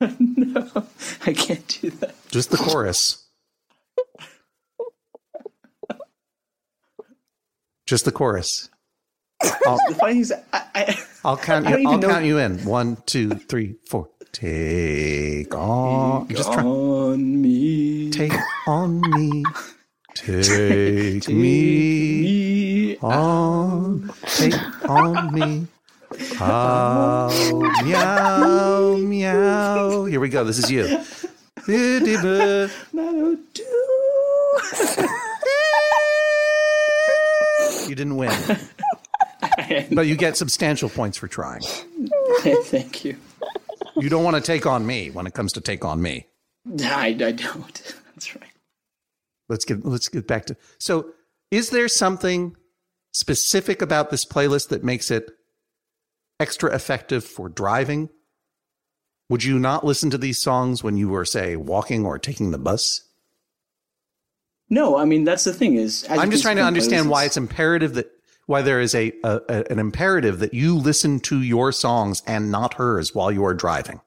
[0.00, 2.14] I can't do that.
[2.30, 3.24] Just the chorus.
[7.86, 8.68] Just the chorus.
[9.66, 12.64] I'll, The funny is, I, I, I'll count I you, I'll know- count you in.
[12.64, 14.08] One, two, three, four.
[14.32, 16.28] Take on.
[16.28, 16.62] Just try.
[16.62, 18.32] on me, Take
[18.66, 19.42] on me.
[20.14, 21.34] Take me
[22.92, 22.96] me.
[22.98, 24.12] on.
[24.26, 25.66] Take on me.
[26.40, 30.04] Ow, meow, meow.
[30.04, 30.44] Here we go.
[30.44, 31.04] This is you.
[31.66, 32.70] Diddy-ba.
[32.92, 33.64] No, do.
[37.88, 38.32] You didn't win.
[39.92, 41.62] but you get substantial points for trying.
[42.42, 43.16] Thank you.
[43.96, 46.26] You don't want to take on me when it comes to take on me.
[46.82, 47.96] I, I don't.
[48.14, 48.44] That's right.
[49.48, 51.12] Let's get let's get back to So,
[51.50, 52.54] is there something
[53.12, 55.30] specific about this playlist that makes it
[56.40, 58.08] extra effective for driving?
[59.28, 62.58] Would you not listen to these songs when you were say walking or taking the
[62.58, 63.02] bus?
[64.70, 66.04] No, I mean that's the thing is.
[66.04, 68.10] as I'm just trying to understand why it's imperative that
[68.46, 72.50] why there is a, a, a an imperative that you listen to your songs and
[72.50, 74.00] not hers while you are driving.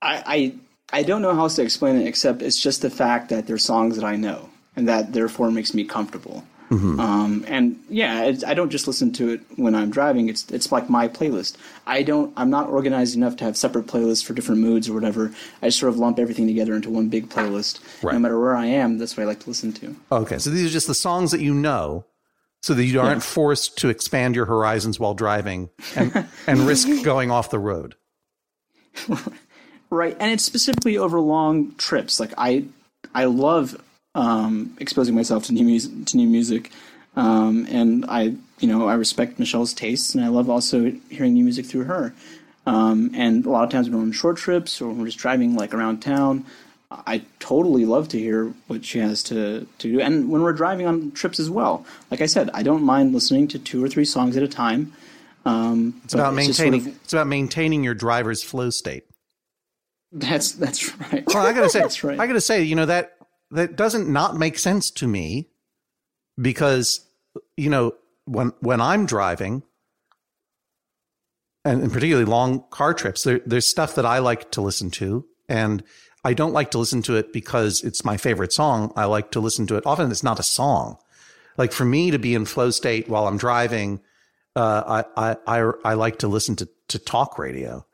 [0.00, 0.54] I,
[0.92, 3.46] I I don't know how else to explain it except it's just the fact that
[3.46, 4.50] they're songs that I know.
[4.76, 6.44] and that therefore makes me comfortable.
[6.72, 6.98] Mm-hmm.
[7.00, 10.28] Um, and yeah, it's, I don't just listen to it when I'm driving.
[10.30, 11.56] It's it's like my playlist.
[11.86, 12.32] I don't.
[12.36, 15.32] I'm not organized enough to have separate playlists for different moods or whatever.
[15.60, 17.80] I just sort of lump everything together into one big playlist.
[18.02, 18.14] Right.
[18.14, 19.94] No matter where I am, that's what I like to listen to.
[20.10, 22.06] Okay, so these are just the songs that you know,
[22.62, 23.20] so that you aren't Yeah.
[23.20, 27.96] forced to expand your horizons while driving and and risk going off the road.
[29.90, 32.18] Right, and it's specifically over long trips.
[32.18, 32.64] Like I,
[33.14, 33.76] I love
[34.14, 36.06] um, exposing myself to new music.
[36.06, 36.70] To new music,
[37.16, 41.44] um, and I, you know, I respect Michelle's tastes, and I love also hearing new
[41.44, 42.14] music through her.
[42.66, 45.18] Um, and a lot of times when we're on short trips or when we're just
[45.18, 46.44] driving like around town,
[46.92, 50.00] I totally love to hear what she has to, to do.
[50.00, 53.48] And when we're driving on trips as well, like I said, I don't mind listening
[53.48, 54.92] to two or three songs at a time.
[55.44, 56.86] Um, It's about maintaining.
[56.86, 59.04] it's about maintaining your driver's flow state.
[60.12, 61.24] That's that's right.
[61.26, 62.20] Well, I gotta say, That's right.
[62.20, 63.16] I gotta say, you know that
[63.52, 65.48] that doesn't not make sense to me
[66.40, 67.06] because
[67.56, 69.62] you know when when I'm driving,
[71.64, 75.24] and, and particularly long car trips, there, there's stuff that I like to listen to,
[75.48, 75.82] and
[76.24, 78.92] I don't like to listen to it because it's my favorite song.
[78.96, 79.86] I like to listen to it.
[79.86, 80.98] Often it's not a song.
[81.56, 84.00] Like for me to be in flow state while I'm driving,
[84.56, 87.84] uh, I, I I I like to listen to to talk radio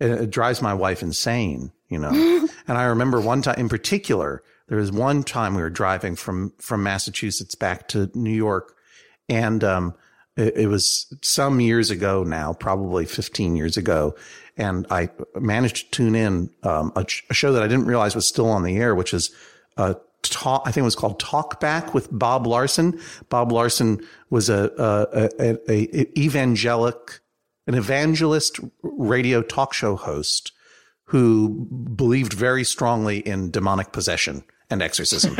[0.00, 2.10] it, it drives my wife insane, you know.
[2.68, 6.52] and I remember one time in particular, there was one time we were driving from
[6.58, 8.74] from Massachusetts back to New York,
[9.28, 9.94] and um,
[10.36, 14.14] it, it was some years ago now, probably 15 years ago,
[14.56, 18.28] and I managed to tune in um, a, a show that I didn't realize was
[18.28, 19.30] still on the air, which is
[19.78, 20.62] uh, talk.
[20.66, 23.00] I think it was called Talk Back with Bob Larson.
[23.30, 24.00] Bob Larson
[24.30, 27.20] was a a, a, a, a evangelic
[27.66, 30.52] an evangelist radio talk show host
[31.04, 35.36] who believed very strongly in demonic possession and exorcism.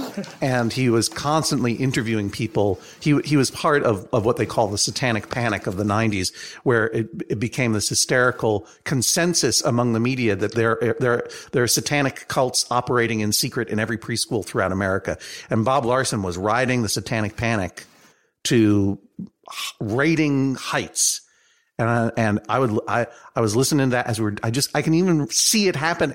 [0.40, 2.80] and he was constantly interviewing people.
[3.00, 6.34] He he was part of, of what they call the satanic panic of the 90s,
[6.64, 11.68] where it, it became this hysterical consensus among the media that there, there, there are
[11.68, 15.18] satanic cults operating in secret in every preschool throughout America.
[15.50, 17.84] And Bob Larson was riding the satanic panic
[18.44, 18.98] to
[19.80, 21.20] rating heights
[21.78, 24.50] and I, and I would I I was listening to that as we were I
[24.50, 26.14] just I can even see it happen.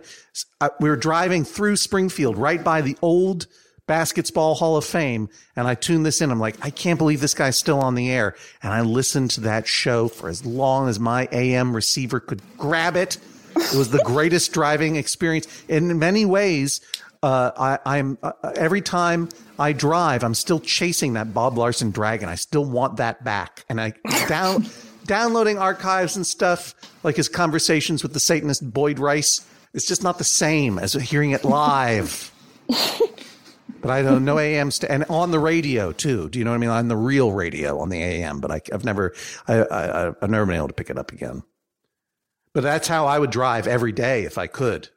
[0.61, 3.47] I, we were driving through Springfield, right by the old
[3.87, 6.31] Basketball Hall of Fame, and I tuned this in.
[6.31, 9.41] I'm like, I can't believe this guy's still on the air, and I listened to
[9.41, 13.17] that show for as long as my AM receiver could grab it.
[13.55, 16.81] It was the greatest driving experience in many ways.
[17.21, 22.29] Uh, I, I'm uh, every time I drive, I'm still chasing that Bob Larson dragon.
[22.29, 23.93] I still want that back, and I
[24.27, 24.67] down
[25.09, 29.43] downloading archives and stuff like his conversations with the Satanist Boyd Rice.
[29.73, 32.31] It's just not the same as hearing it live.
[32.67, 36.29] but I don't know AM st- and on the radio too.
[36.29, 36.69] Do you know what I mean?
[36.69, 39.15] On the real radio on the AM, but I, have never,
[39.47, 41.41] I, I, I've never been able to pick it up again.
[42.53, 44.89] But that's how I would drive every day if I could.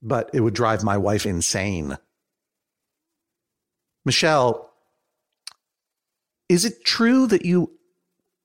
[0.00, 1.98] But it would drive my wife insane.
[4.04, 4.72] Michelle,
[6.48, 7.72] is it true that you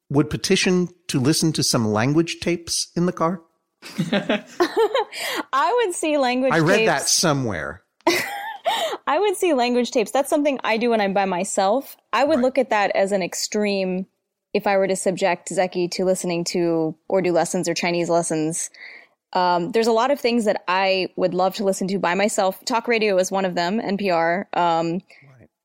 [0.09, 3.41] would petition to listen to some language tapes in the car?
[4.11, 6.87] I would see language I read tapes.
[6.87, 7.83] that somewhere.
[9.07, 10.11] I would see language tapes.
[10.11, 11.95] That's something I do when I'm by myself.
[12.11, 14.05] I would look at that as an extreme
[14.53, 18.69] if I were to subject Zeki to listening to Urdu lessons or Chinese lessons.
[19.33, 22.63] Um, there's a lot of things that I would love to listen to by myself.
[22.65, 24.45] Talk radio is one of them, NPR.
[24.57, 25.01] Um,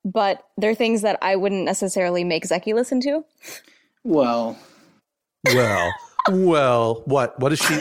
[0.05, 3.23] But there are things that I wouldn't necessarily make Zeki listen to.
[4.03, 4.57] Well,
[5.45, 5.93] Well,
[6.29, 7.39] well, what?
[7.39, 7.75] What is she?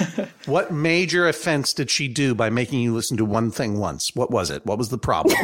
[0.46, 4.14] What major offense did she do by making you listen to one thing once?
[4.14, 4.64] What was it?
[4.66, 5.37] What was the problem?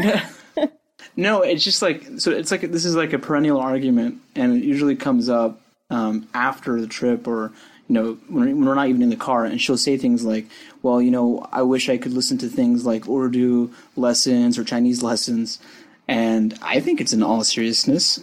[1.16, 2.30] no, it's just like so.
[2.32, 5.60] It's like this is like a perennial argument, and it usually comes up
[5.90, 7.52] um, after the trip, or
[7.88, 10.46] you know, when, we're not even in the car, and she'll say things like,
[10.82, 15.02] "Well, you know, I wish I could listen to things like Urdu lessons or Chinese
[15.02, 15.58] lessons,"
[16.06, 18.20] and I think it's in all seriousness.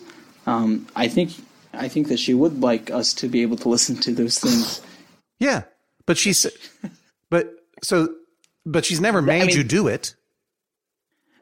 [0.48, 1.32] Um, I think
[1.76, 4.82] I think that she would like us to be able to listen to those things.
[5.40, 5.64] yeah,
[6.06, 6.46] but she's,
[7.30, 8.14] but so,
[8.66, 10.16] but she's never made mean- you do it.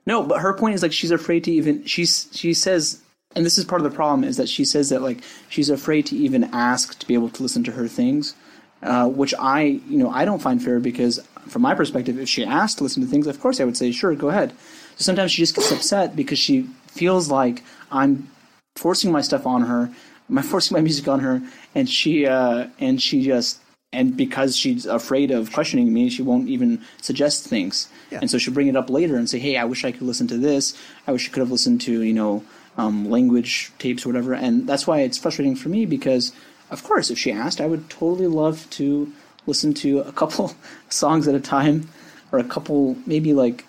[0.06, 3.02] No, but her point is like she's afraid to even she's she says
[3.36, 5.20] and this is part of the problem is that she says that like
[5.50, 8.36] she's afraid to even ask to be able to listen to her things,
[8.82, 12.46] uh, which I you know I don't find fair because from my perspective, if she
[12.46, 14.52] asked to listen to things, of course I would say sure, go ahead.
[14.96, 18.30] So sometimes she just gets upset because she feels like I'm
[18.76, 19.92] forcing my stuff on her,
[20.38, 21.42] I'm forcing my music on her,
[21.76, 23.60] and she uh, and she just
[23.94, 27.88] and because she's afraid of questioning me, she won't even suggest things.
[28.10, 28.20] Yeah.
[28.22, 30.28] And so she'll bring it up later and say, "Hey, I wish I could listen
[30.28, 30.76] to this.
[31.08, 32.44] I wish I could have listened to you know
[32.78, 36.34] um, language tapes or whatever." And that's why it's frustrating for me because,
[36.72, 39.14] of course, if she asked, I would totally love to
[39.46, 40.56] listen to a couple
[40.90, 41.90] songs at a time,
[42.32, 43.66] or a couple maybe like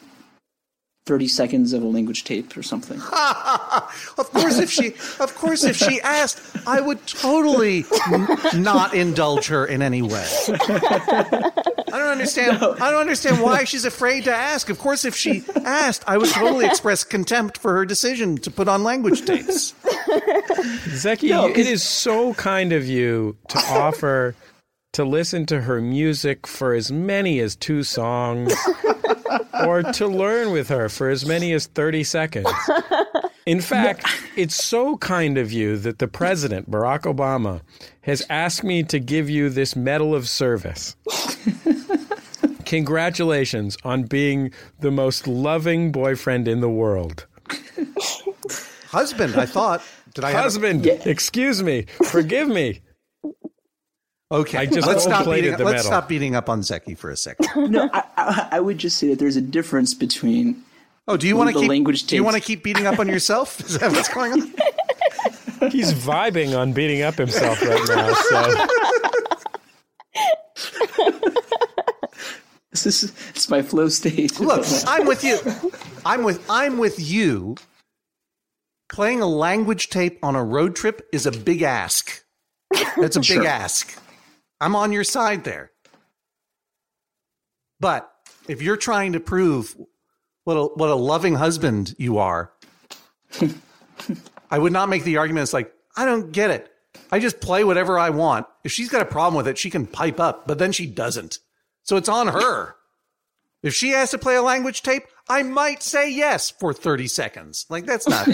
[1.07, 2.99] 30 seconds of a language tape or something.
[4.17, 8.27] Of course, if she, of course, if she asked, I would totally n-
[8.63, 10.27] not indulge her in any way.
[10.49, 11.51] I
[11.91, 12.59] don't understand.
[12.63, 14.71] I don't understand why she's afraid to ask.
[14.71, 18.69] Of course, if she asked, I would totally express contempt for her decision to put
[18.69, 19.75] on language tapes.
[21.03, 24.35] Zeki, No, 'cause- it is so kind of you to offer
[24.95, 28.53] to listen to her music for as many as two songs
[29.67, 32.49] or to learn with her for as many as 30 seconds.
[33.47, 37.61] In fact, it's so kind of you that the president, Barack Obama,
[38.03, 40.97] has asked me to give you this medal of service.
[42.65, 47.27] Congratulations on being the most loving boyfriend in the world.
[48.89, 49.83] Husband, I thought.
[50.15, 52.81] Did I have a- Husband, excuse me, forgive me.
[54.35, 55.53] Okay, I just let's stop beating.
[55.57, 55.85] the Let's medal.
[55.85, 57.47] stop beating up on Zeki for a second.
[57.71, 60.63] no, I, I, I would just say that there's a difference between
[61.07, 61.69] Oh, do you want to The keep?
[61.69, 63.61] language do you want to keep beating up on yourself?
[63.69, 64.53] Is that what's going on?
[65.71, 68.13] He's vibing on beating up himself right now.
[72.73, 74.41] So this is it's my flow state.
[74.41, 75.39] Look, I'm with you.
[76.05, 77.55] I'm with I'm with you.
[78.91, 82.25] Playing a language tape on a road trip is a big ask.
[82.99, 83.97] That's a big ask.
[84.65, 85.73] I'm on your side there.
[87.81, 88.11] But
[88.49, 89.77] if you're trying to prove
[90.45, 92.51] what a, what a loving husband you are,
[94.51, 95.43] I would not make the argument.
[95.43, 96.71] It's like I don't get it.
[97.13, 98.47] I just play whatever I want.
[98.65, 101.41] If she's got a problem with it, she can pipe up, but then she doesn't.
[101.83, 102.77] So it's on her.
[103.63, 107.67] If she has to play a language tape, I might say yes for 30 seconds.
[107.69, 108.29] Like that's not.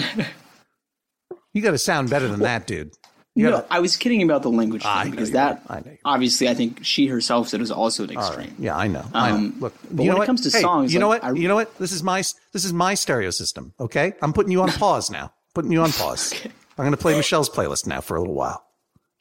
[1.53, 2.93] you got to sound better than that, dude.
[3.33, 5.75] You no, gotta- I was kidding about the language I thing because that were.
[5.75, 8.53] I obviously I think she herself said it was also an extreme.
[8.59, 9.05] yeah, I know.
[9.13, 9.35] I know.
[9.37, 10.25] Um, Look, but you know when it what?
[10.25, 11.31] comes to Hey, songs, you know like, what?
[11.31, 11.77] I- you know what?
[11.77, 12.19] This is my
[12.51, 13.73] this is my stereo system.
[13.79, 15.31] Okay, I'm putting you on pause now.
[15.55, 16.33] Putting you on pause.
[16.45, 18.63] I'm going to play Michelle's playlist now for a little while.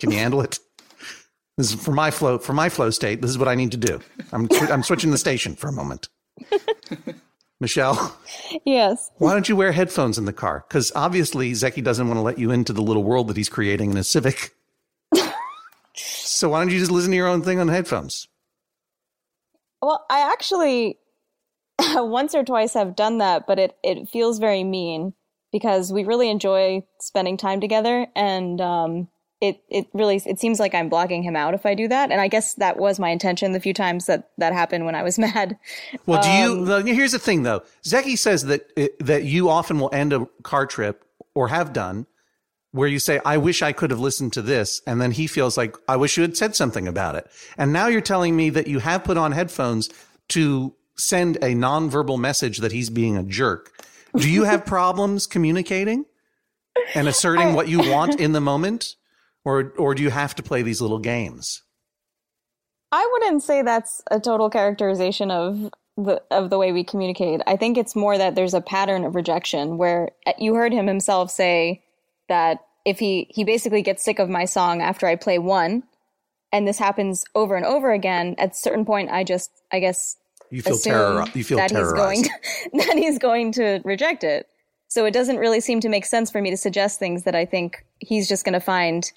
[0.00, 0.58] Can you handle it?
[1.56, 3.20] This is for my flow for my flow state.
[3.20, 4.00] This is what I need to do.
[4.32, 6.08] I'm I'm switching the station for a moment.
[7.60, 8.16] Michelle,
[8.64, 9.10] Yes.
[9.18, 10.64] why don't you wear headphones in the car?
[10.66, 13.90] Because obviously Zeki doesn't want to let you into the little world that he's creating
[13.90, 14.54] in his Civic.
[15.94, 18.28] so why don't you just listen to your own thing on headphones?
[19.82, 20.98] Well, I actually
[21.94, 25.12] once or twice have done that, but it, it feels very mean
[25.52, 29.08] because we really enjoy spending time together and um,
[29.40, 32.10] it, it really it seems like I'm blocking him out if I do that.
[32.10, 35.02] And I guess that was my intention the few times that that happened when I
[35.02, 35.58] was mad.
[36.06, 36.94] Well, do Um, you?
[36.94, 37.62] Here's the thing, though.
[37.84, 42.06] Zeki says that it, that you often will end a car trip or have done
[42.72, 45.56] where you say, "I wish I could have listened to this," and then he feels
[45.56, 47.26] like, "I wish you had said something about it."
[47.56, 49.88] And now you're telling me that you have put on headphones
[50.30, 53.72] to send a nonverbal message that he's being a jerk.
[54.14, 56.04] Do you have problems communicating
[56.94, 58.96] and asserting what you want in the moment,
[59.44, 61.62] or or do you have to play these little games?
[62.92, 67.40] I wouldn't say that's a total characterization of the of the way we communicate.
[67.46, 70.86] I think it's more that there's a pattern of rejection where uh, you heard him
[70.86, 71.82] himself say
[72.28, 75.84] that if he he basically gets sick of my song after I play one,
[76.52, 78.34] and this happens over and over again.
[78.38, 80.16] At a certain point, I just I guess
[80.50, 81.24] You feel terror.
[81.34, 82.28] You feel that he's terrorized.
[82.72, 84.48] going that he's going to reject it.
[84.88, 87.44] So it doesn't really seem to make sense for me to suggest things that I
[87.44, 89.10] think he's just going to find,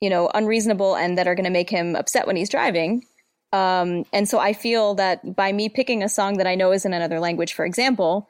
[0.00, 3.04] you know, unreasonable and that are going to make him upset when he's driving.
[3.52, 6.84] Um, and so I feel that by me picking a song that I know is
[6.84, 8.28] in another language, for example,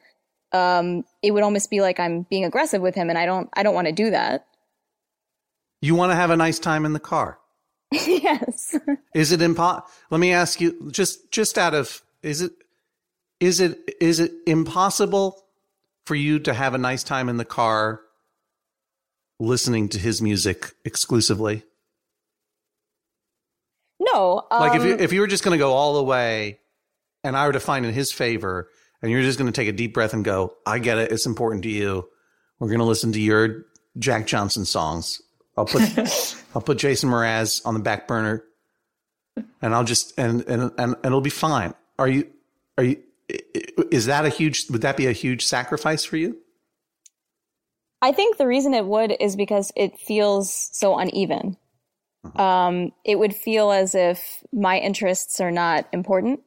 [0.51, 3.63] um, it would almost be like I'm being aggressive with him, and I don't I
[3.63, 4.47] don't want to do that.
[5.81, 7.39] you want to have a nice time in the car.
[7.91, 8.75] yes.
[9.13, 12.51] Is it impo- Let me ask you just just out of is it
[13.39, 15.43] is it is it impossible
[16.05, 18.01] for you to have a nice time in the car
[19.41, 21.63] listening to his music exclusively?
[23.99, 24.47] No.
[24.49, 26.59] Um, Like if you if you were just going to go all the way
[27.23, 28.69] and I were to find in his favor
[29.01, 31.11] and you're just going to take a deep breath and go, "I get it.
[31.11, 32.07] It's important to you.
[32.59, 33.65] We're going to listen to your
[33.97, 35.21] Jack Johnson songs.
[35.57, 35.81] I'll put
[36.55, 38.43] I'll put Jason Mraz on the back burner
[39.61, 41.73] and I'll just and and and, it'll be fine.
[41.99, 42.27] Are you
[42.77, 43.01] are you
[43.91, 46.37] is that a huge would that be a huge sacrifice for you?
[48.01, 51.57] I think the reason it would is because it feels so uneven.
[52.35, 56.41] um, it would feel as if my interests are not important.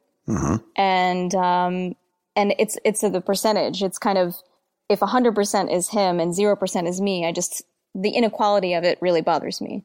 [0.75, 1.95] And um,
[2.35, 3.83] and it's it's the percentage.
[3.83, 4.35] It's kind of
[4.89, 7.25] if hundred percent is him and zero percent is me.
[7.25, 7.61] I just
[7.93, 9.83] the inequality of it really bothers me.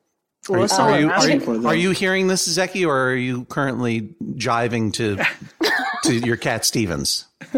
[0.48, 3.44] Well, that's not Are you, are, you, are you hearing this, Zeki, or are you
[3.44, 5.22] currently jiving to
[6.04, 7.26] to your cat Stevens?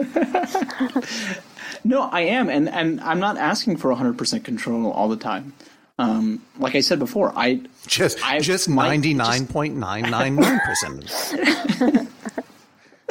[1.85, 5.53] No, I am, and and I'm not asking for 100% control all the time.
[5.99, 12.09] Um, like I said before, I Just I, just 99.999 percent.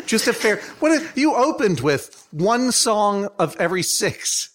[0.05, 0.57] Just a fair.
[0.79, 4.49] What if you opened with one song of every six?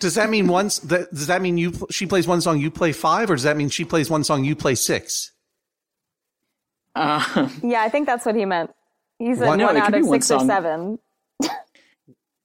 [0.00, 0.78] does that mean once?
[0.80, 1.72] Does that mean you?
[1.90, 4.44] She plays one song, you play five, or does that mean she plays one song,
[4.44, 5.32] you play six?
[6.94, 8.70] uh, Yeah, I think that's what he meant.
[9.18, 10.98] He said One- one, no, out of be one six or seven.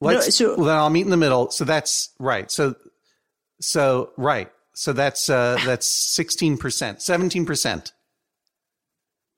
[0.04, 1.49] Let's, so- well, then I'll meet in the middle.
[1.51, 2.49] So that's right.
[2.51, 2.76] So,
[3.62, 4.51] so right.
[4.74, 7.93] So that's uh that's sixteen percent, seventeen percent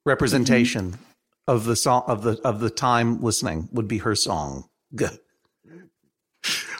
[0.05, 0.97] representation
[1.47, 4.65] of the song of the of the time listening would be her song.
[4.95, 5.17] Good.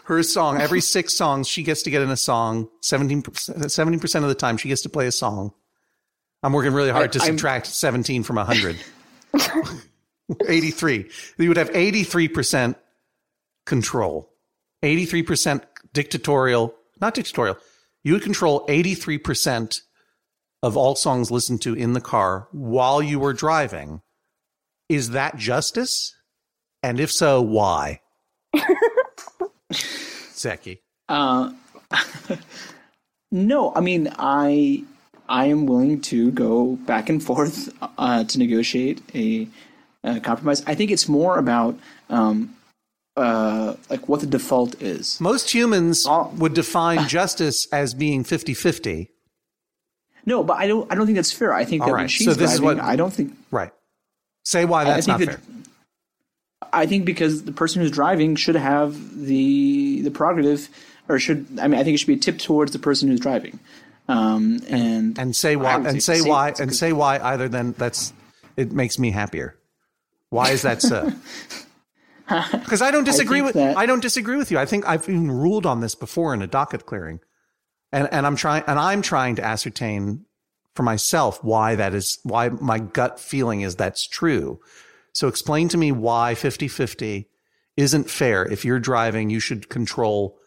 [0.06, 0.62] Her song.
[0.62, 2.70] Every six songs she gets to get in a song.
[2.82, 5.52] 17 percent of the time she gets to play a song.
[6.44, 8.78] I'm working really hard I- to I'm- subtract 17 from 100.
[10.48, 11.10] 83.
[11.38, 12.76] You would have 83%
[13.66, 14.32] control.
[14.84, 15.64] 83%
[15.94, 17.58] dictatorial, not dictatorial.
[18.04, 19.82] You would control 83%
[20.62, 24.02] of all songs listened to in the car while you were driving.
[24.90, 26.16] Is that justice?
[26.84, 28.02] And if so, why?
[29.74, 30.80] Zeki.
[31.10, 31.52] uh,
[33.32, 34.84] no, I mean I
[35.28, 39.48] I am willing to go back and forth uh, to negotiate a,
[40.04, 40.64] a compromise.
[40.68, 41.78] I think it's more about
[42.10, 42.55] um,
[43.18, 45.20] uh, like what the default is.
[45.22, 46.32] Most humans Oh.
[46.38, 49.12] would define justice as being 50 50.
[50.26, 50.92] No, but I don't.
[50.92, 51.54] I don't think that's fair.
[51.54, 53.34] I think All that right, when she's so this is what- I don't think.
[53.52, 53.72] Right.
[54.44, 55.40] Say why that's not think fair.
[55.40, 58.96] that, I think because the person who's driving should have
[59.26, 60.68] the the prerogative,
[61.08, 63.60] or should I mean I think it should be tipped towards the person who's driving,
[64.08, 68.12] um, and and say why and say say- why and say why either than that's
[68.58, 69.56] it makes me happier
[70.32, 71.12] why is that so
[72.52, 75.08] because i don't disagree think with that- i don't disagree with you i think i've
[75.10, 77.20] even ruled on this before in a docket clearing
[77.92, 80.26] and and i'm trying and i'm trying to ascertain
[80.76, 84.60] for myself why that is why my gut feeling is that's true
[85.14, 87.26] so explain to me why 50-50
[87.78, 90.38] isn't fair if you're driving you should control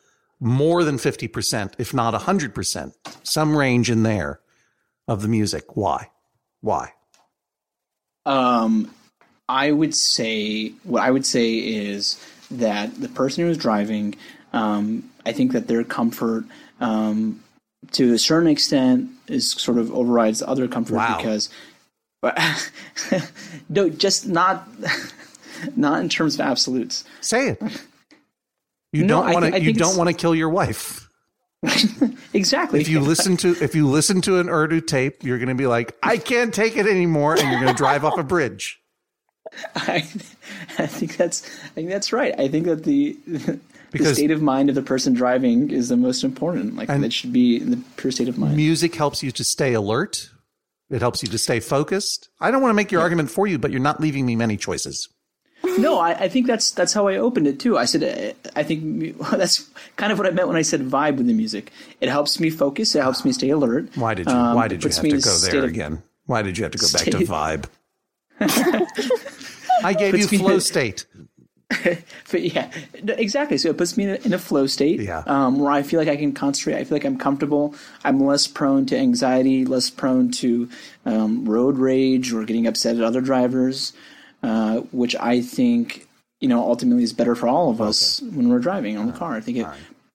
[0.40, 4.40] more than 50%, if not 100%, some range in there
[5.06, 5.76] of the music.
[5.76, 6.10] Why?
[6.60, 6.92] Why?
[8.24, 8.94] Um,
[9.48, 14.14] I would say what I would say is that the person who's driving,
[14.52, 16.44] um, I think that their comfort,
[16.80, 17.42] um,
[17.92, 21.16] to a certain extent, is sort of overrides the other comfort Wow.
[21.16, 21.48] because,
[22.20, 22.38] but
[23.68, 24.68] no, just not,
[25.76, 27.04] not in terms of absolutes.
[27.20, 27.62] Say it.
[28.92, 29.60] You No, don't want to.
[29.62, 31.08] You don't want to kill your wife.
[32.34, 32.80] Exactly.
[32.80, 35.66] If you listen to if you listen to an Urdu tape, you're going to be
[35.66, 38.78] like, I can't take it anymore, and you're going to drive off a bridge.
[39.74, 39.96] I,
[40.78, 42.38] I think that's I think that's right.
[42.38, 43.16] I think that the
[43.92, 46.76] the state of mind of the person driving is the most important.
[46.76, 48.56] Like And- it should be the pure state of mind.
[48.56, 50.30] Music helps you to stay alert.
[50.90, 52.30] It helps you to stay focused.
[52.40, 54.56] I don't want to make your argument for you, but you're not leaving me many
[54.56, 55.08] choices.
[55.76, 57.76] No, I, I think that's that's how I opened it too.
[57.76, 61.26] I said I think that's kind of what I meant when I said vibe with
[61.26, 61.72] the music.
[62.00, 62.94] It helps me focus.
[62.94, 63.88] It helps me stay alert.
[63.96, 64.32] Why did you?
[64.32, 66.02] Um, why did you have to go there again?
[66.26, 67.66] Why did you have to go back to vibe?
[69.84, 71.06] I gave you in flow state.
[72.30, 73.58] But yeah, exactly.
[73.58, 75.22] So it puts me in a, in a flow state, Yeah.
[75.26, 76.76] um, where I feel like I can concentrate.
[76.76, 77.74] I feel like I'm comfortable.
[78.04, 80.68] I'm less prone to anxiety, less prone to
[81.06, 83.92] um, road rage or getting upset at other drivers,
[84.42, 86.06] uh, which I think
[86.40, 89.36] you know ultimately is better for all of us when we're driving on the car.
[89.36, 89.66] I think it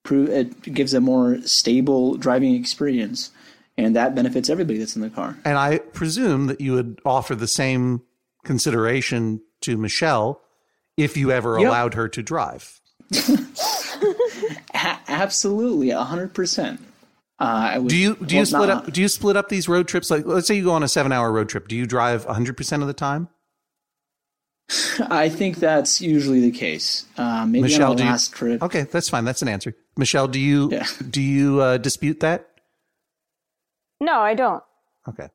[0.02, 3.30] pro- it gives a more stable driving experience,
[3.78, 5.36] and that benefits everybody that's in the car.
[5.44, 8.02] And I presume that you would offer the same
[8.44, 10.40] consideration to Michelle
[10.96, 11.68] if you ever Yep.
[11.68, 12.80] allowed her to drive.
[14.74, 16.80] A- absolutely, hundred percent.
[17.40, 17.44] Uh,
[17.74, 19.88] I would, Do you do you split not- up do you split up these road
[19.88, 21.66] trips like let's say you go on a 7-hour road trip.
[21.68, 23.28] Do you drive 100% of the time?
[25.10, 27.04] I think that's usually the case.
[27.18, 28.62] Uh, maybe Michelle, on do the you- last trip.
[28.62, 29.24] Okay, that's fine.
[29.24, 29.74] That's an answer.
[29.96, 30.86] Michelle, do you Yeah.
[31.10, 32.48] do you uh, dispute that?
[34.00, 34.62] No, I don't.
[35.08, 35.28] Okay.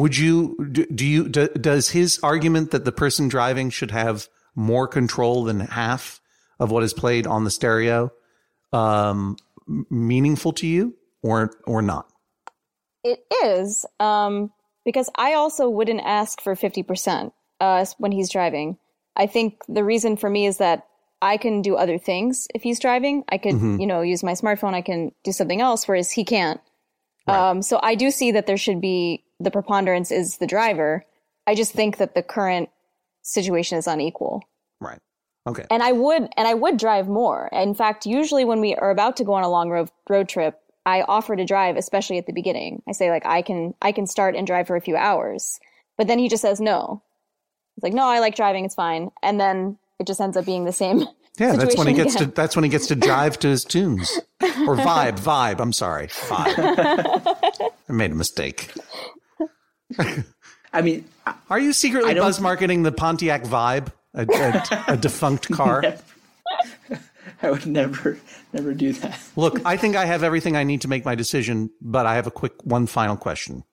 [0.00, 4.28] Would you do, do you do, does his argument that the person driving should have
[4.54, 6.20] more control than half
[6.58, 8.10] of what is played on the stereo
[8.72, 9.36] um,
[9.90, 12.06] meaningful to you or or not?
[13.04, 14.50] It is um,
[14.84, 18.78] because I also wouldn't ask for fifty percent uh, when he's driving.
[19.16, 20.86] I think the reason for me is that
[21.20, 23.24] I can do other things if he's driving.
[23.28, 23.80] I could, Mm-hmm.
[23.80, 24.72] you know, use my smartphone.
[24.72, 26.60] I can do something else, whereas he can't.
[27.34, 31.04] Um, so I do see that there should be the preponderance is the driver.
[31.46, 32.68] I just think that the current
[33.22, 34.42] situation is unequal.
[34.80, 34.98] Right.
[35.46, 35.64] Okay.
[35.70, 37.48] And I would and I would drive more.
[37.52, 40.60] In fact, usually when we are about to go on a long road road trip,
[40.84, 42.82] I offer to drive, especially at the beginning.
[42.88, 45.58] I say like I can I can start and drive for a few hours.
[45.96, 47.02] But then he just says no.
[47.76, 49.10] It's like, no, I like driving, it's fine.
[49.22, 51.04] And then it just ends up being the same.
[51.40, 53.64] Yeah, that's when he situation gets to that's when he gets to jive to his
[53.64, 54.12] tunes.
[54.42, 56.08] Or vibe, vibe, I'm sorry.
[56.08, 57.70] Vibe.
[57.88, 58.70] I made a mistake.
[60.72, 61.06] I mean,
[61.48, 63.90] Are you secretly I don't- buzz marketing the Pontiac Vibe?
[64.12, 65.82] A, a, a defunct car?
[67.42, 68.18] I would never,
[68.52, 69.18] never do that.
[69.36, 72.26] Look, I think I have everything I need to make my decision, but I have
[72.26, 73.64] a quick one final question.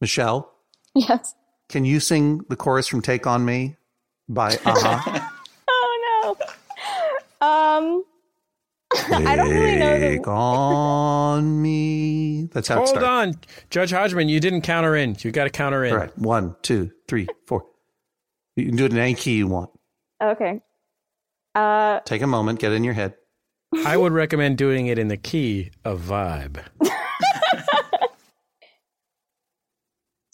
[0.00, 0.52] Michelle,
[0.94, 1.34] yes.
[1.68, 3.76] can you sing the chorus from Take On Me
[4.28, 5.02] by a-ha?
[5.06, 5.28] No.
[7.44, 8.04] Um
[9.26, 12.48] I don't really know the Take on me.
[12.52, 13.06] That's how it Hold starts.
[13.06, 13.34] on,
[13.70, 15.16] Judge Hodgman, you didn't counter in.
[15.20, 15.92] You got to counter in.
[15.92, 16.16] All right.
[16.18, 17.64] One, two, three, four.
[18.56, 19.70] You can do it in any key you want.
[20.22, 20.60] Okay.
[21.54, 23.14] Uh Take a moment, get it in your head.
[23.84, 26.60] I would recommend doing it in the key of vibe.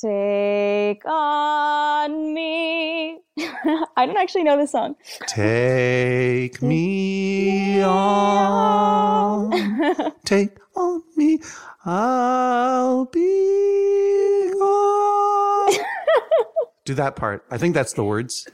[0.01, 3.21] Take on me.
[3.97, 4.97] I don't actually know this song.
[5.27, 9.51] Take me on.
[10.25, 11.41] Take on me.
[11.85, 15.73] I'll be gone.
[16.85, 17.45] Do that part.
[17.51, 18.47] I think that's the words.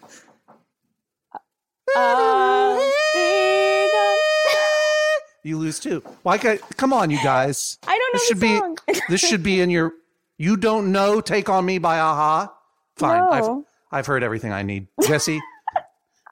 [1.94, 2.80] Gone.
[5.42, 6.02] You lose too.
[6.24, 7.78] Why can't, come on, you guys.
[7.86, 8.60] I don't know This should be
[9.08, 9.92] this should be in your
[10.38, 12.52] you don't know Take On Me by a-ha.
[12.96, 13.22] Fine.
[13.22, 13.64] I've No.
[13.90, 14.88] I've heard everything I need.
[15.02, 15.40] Jesse,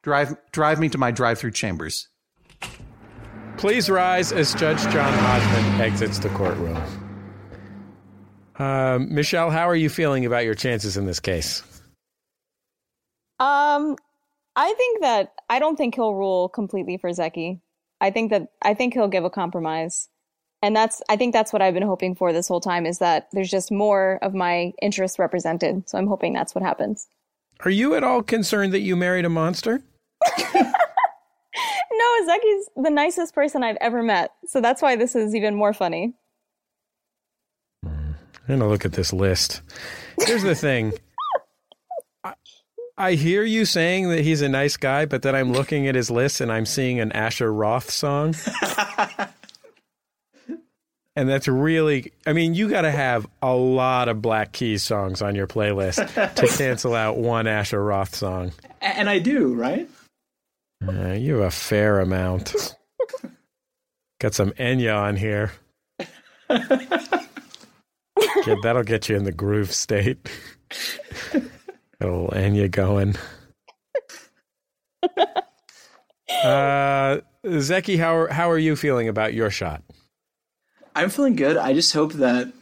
[0.02, 2.08] drive drive me to my drive-through chambers.
[3.56, 6.82] Please rise as Judge John Hodgman exits the courtroom.
[8.56, 11.62] Um, Michelle, how are you feeling about your chances in this case?
[13.40, 13.96] Um,
[14.56, 17.60] I think that I don't think he'll rule completely for Zeki.
[18.00, 20.08] I think that I think he'll give a compromise,
[20.62, 23.28] and that's I think that's what I've been hoping for this whole time is that
[23.32, 25.88] there's just more of my interests represented.
[25.88, 27.08] So I'm hoping that's what happens.
[27.60, 29.82] Are you at all concerned that you married a monster?
[31.96, 35.72] No, Zeki's the nicest person I've ever met, so that's why this is even more
[35.72, 36.14] funny.
[37.84, 38.16] I'm
[38.48, 39.62] gonna look at this list.
[40.18, 40.92] Here's the thing.
[42.24, 42.34] I,
[42.98, 46.10] I hear you saying that he's a nice guy, but then I'm looking at his
[46.10, 48.34] list and I'm seeing an Asher Roth song.
[51.16, 55.34] and that's really I mean, you gotta have a lot of Black Keys songs on
[55.34, 58.52] your playlist to cancel out one Asher Roth song.
[58.80, 59.88] And I do, right?
[60.86, 62.76] Uh, you have a fair amount.
[64.20, 65.52] Got some Enya on here.
[68.62, 70.28] That'll get you in the groove state.
[71.32, 71.42] Got
[72.00, 73.16] a little Enya going.
[76.42, 79.82] Uh, Zeki, how are, how are you feeling about your shot?
[80.94, 81.56] I'm feeling good.
[81.56, 82.52] I just hope that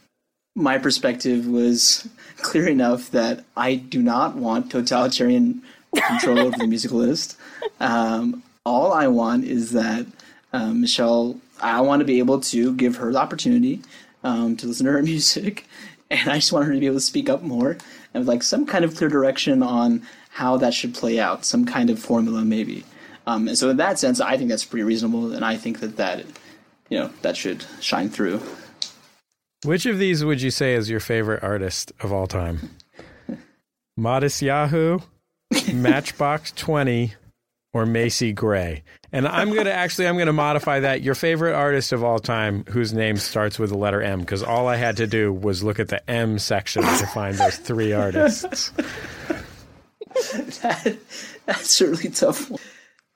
[0.55, 2.09] my perspective was
[2.39, 5.63] clear enough that I do not want totalitarian
[5.95, 7.37] control over the musical list.
[7.81, 10.07] Um, all I want is that
[10.53, 13.83] um, Michelle, I want to be able to give her the opportunity
[14.25, 15.67] um, to listen to her music,
[16.11, 17.77] and I just want her to be able to speak up more
[18.15, 21.91] and like some kind of clear direction on how that should play out, some kind
[21.91, 22.85] of formula maybe.
[23.27, 25.97] Um, and so in that sense, I think that's pretty reasonable, and I think that
[25.97, 26.25] that
[26.93, 28.43] you know that should shine through.
[29.65, 32.69] Which of these would you say is your favorite artist of all time?
[33.97, 34.99] Modest Yahoo,
[35.73, 37.15] Matchbox 20,
[37.73, 38.83] or Macy Gray?
[39.11, 42.19] And I'm going to actually I'm going to modify that your favorite artist of all
[42.19, 45.63] time whose name starts with the letter M because all I had to do was
[45.63, 48.69] look at the M section to find those three artists.
[50.61, 50.99] that,
[51.47, 52.53] that's certainly tough.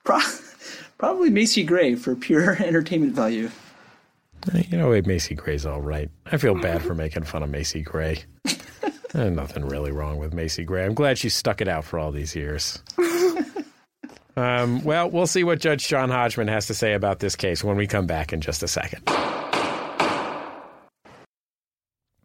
[0.03, 0.17] Pro-
[0.97, 3.51] probably Macy Gray for pure entertainment value.
[4.53, 6.09] You know, Macy Gray's all right.
[6.25, 8.23] I feel bad for making fun of Macy Gray.
[9.13, 10.85] There's nothing really wrong with Macy Gray.
[10.85, 12.81] I'm glad she stuck it out for all these years.
[14.37, 17.75] Um, well, we'll see what Judge John Hodgman has to say about this case when
[17.75, 19.01] we come back in just a second.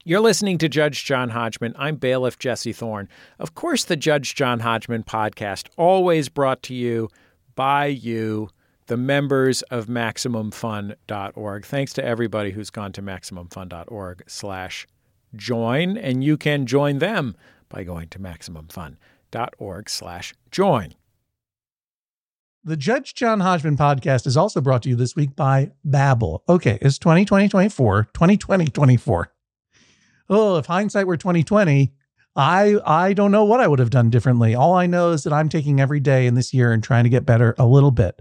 [0.05, 1.75] You're listening to Judge John Hodgman.
[1.79, 3.09] I'm bailiff Jesse Thorn.
[3.39, 7.09] Of course, the Judge John Hodgman podcast, always brought to you
[7.55, 8.51] by you,
[8.93, 11.65] the members of MaximumFun.org.
[11.65, 14.87] Thanks to everybody who's gone to MaximumFun.org slash
[15.35, 17.35] join, and you can join them
[17.71, 20.93] by going to MaximumFun.org slash join.
[22.63, 26.41] The Judge John Hodgman podcast is also brought to you this week by Babbel.
[26.47, 29.33] Okay, it's 2020 24, 2020 24.
[30.29, 31.95] Oh, if hindsight were 2020,
[32.37, 34.55] I I don't know what I would have done differently.
[34.55, 37.11] All I know is that I'm taking every day in this year and trying to
[37.11, 38.21] get better a little bit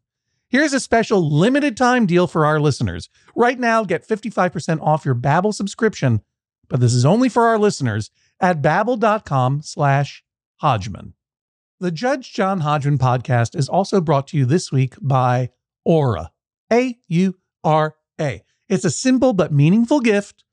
[0.51, 3.07] Here's a special limited time deal for our listeners.
[3.37, 6.19] Right now, get 55% off your Babbel subscription,
[6.67, 10.25] but this is only for our listeners at babbel.com slash
[10.57, 11.13] Hodgman.
[11.79, 15.51] The Judge John Hodgman podcast is also brought to you this week by
[15.85, 16.31] Aura.
[16.69, 18.43] A U R A.
[18.67, 20.43] It's a simple but meaningful gift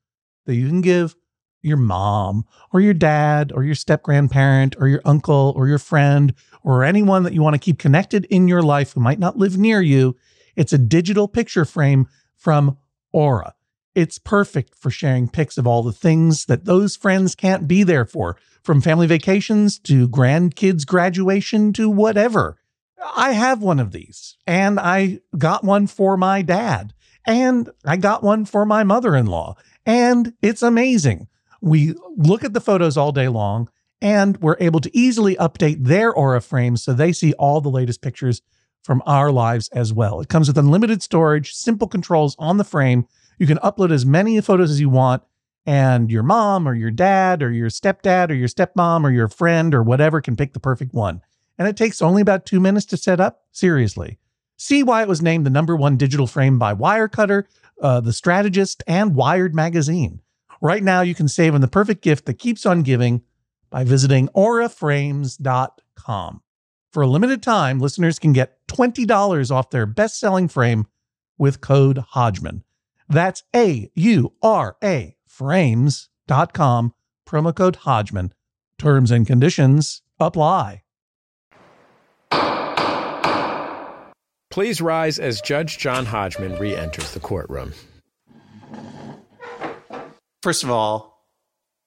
[0.45, 1.13] that you can give
[1.61, 6.33] your mom or your dad or your step grandparent or your uncle or your friend
[6.63, 9.57] or anyone that you want to keep connected in your life who might not live
[9.57, 10.15] near you.
[10.55, 12.77] It's a digital picture frame from
[13.11, 13.53] Aura.
[13.95, 18.05] It's perfect for sharing pics of all the things that those friends can't be there
[18.05, 22.57] for, from family vacations to grandkids' graduation to whatever.
[23.15, 26.93] I have one of these, and I got one for my dad,
[27.25, 29.55] and I got one for my mother in law,
[29.85, 31.27] and it's amazing.
[31.61, 33.69] We look at the photos all day long
[34.01, 38.01] and we're able to easily update their Aura frames so they see all the latest
[38.01, 38.41] pictures
[38.83, 40.21] from our lives as well.
[40.21, 43.07] It comes with unlimited storage, simple controls on the frame.
[43.37, 45.23] You can upload as many photos as you want,
[45.65, 49.75] and your mom or your dad or your stepdad or your stepmom or your friend
[49.75, 51.21] or whatever can pick the perfect one.
[51.57, 53.43] And it takes only about two minutes to set up.
[53.51, 54.17] Seriously.
[54.57, 57.43] See why it was named the number one digital frame by Wirecutter,
[57.81, 60.21] uh, The Strategist, and Wired Magazine.
[60.61, 63.21] Right now, you can save on the perfect gift that keeps on giving
[63.69, 66.41] by visiting auraframes.com.
[66.91, 70.87] For a limited time, listeners can get $20 off their best selling frame
[71.37, 72.63] with code Hodgman.
[73.07, 76.93] That's A U R A frames.com,
[77.27, 78.33] promo code Hodgman.
[78.77, 80.83] Terms and conditions apply.
[84.49, 87.73] Please rise as Judge John Hodgman re enters the courtroom.
[90.41, 91.18] First of all,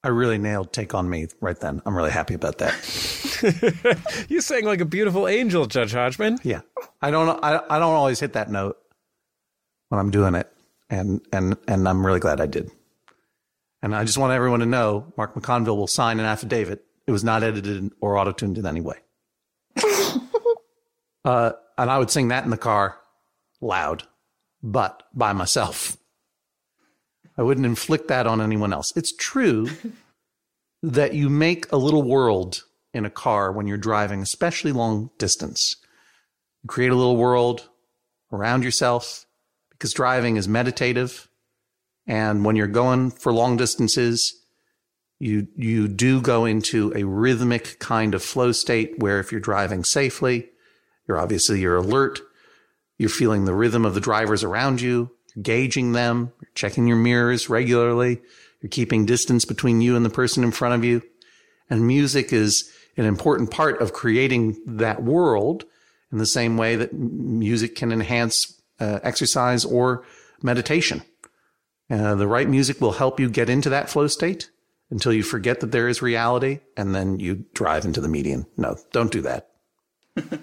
[0.03, 1.81] I really nailed "Take on Me" right then.
[1.85, 4.25] I'm really happy about that.
[4.29, 6.39] you sang like a beautiful angel, Judge Hodgman.
[6.43, 6.61] Yeah,
[7.01, 7.41] I don't.
[7.43, 8.77] I, I don't always hit that note
[9.89, 10.51] when I'm doing it,
[10.89, 12.69] and and and I'm really glad I did.
[13.83, 16.85] And I just want everyone to know, Mark McConville will sign an affidavit.
[17.05, 18.95] It was not edited or auto tuned in any way.
[21.25, 22.97] uh, and I would sing that in the car,
[23.59, 24.03] loud,
[24.61, 25.97] but by myself.
[27.37, 28.93] I wouldn't inflict that on anyone else.
[28.95, 29.69] It's true
[30.83, 32.63] that you make a little world
[32.93, 35.75] in a car when you're driving, especially long distance.
[36.61, 37.69] You create a little world
[38.31, 39.25] around yourself
[39.71, 41.27] because driving is meditative.
[42.05, 44.33] And when you're going for long distances,
[45.19, 49.83] you, you do go into a rhythmic kind of flow state where if you're driving
[49.83, 50.49] safely,
[51.07, 52.19] you're obviously, you're alert.
[52.97, 55.11] You're feeling the rhythm of the drivers around you
[55.41, 58.21] gauging them, you're checking your mirrors regularly,
[58.61, 61.01] you're keeping distance between you and the person in front of you.
[61.69, 65.65] And music is an important part of creating that world
[66.11, 70.05] in the same way that music can enhance uh, exercise or
[70.41, 71.01] meditation.
[71.89, 74.49] Uh, the right music will help you get into that flow state
[74.89, 78.45] until you forget that there is reality and then you drive into the median.
[78.57, 79.49] No, don't do that.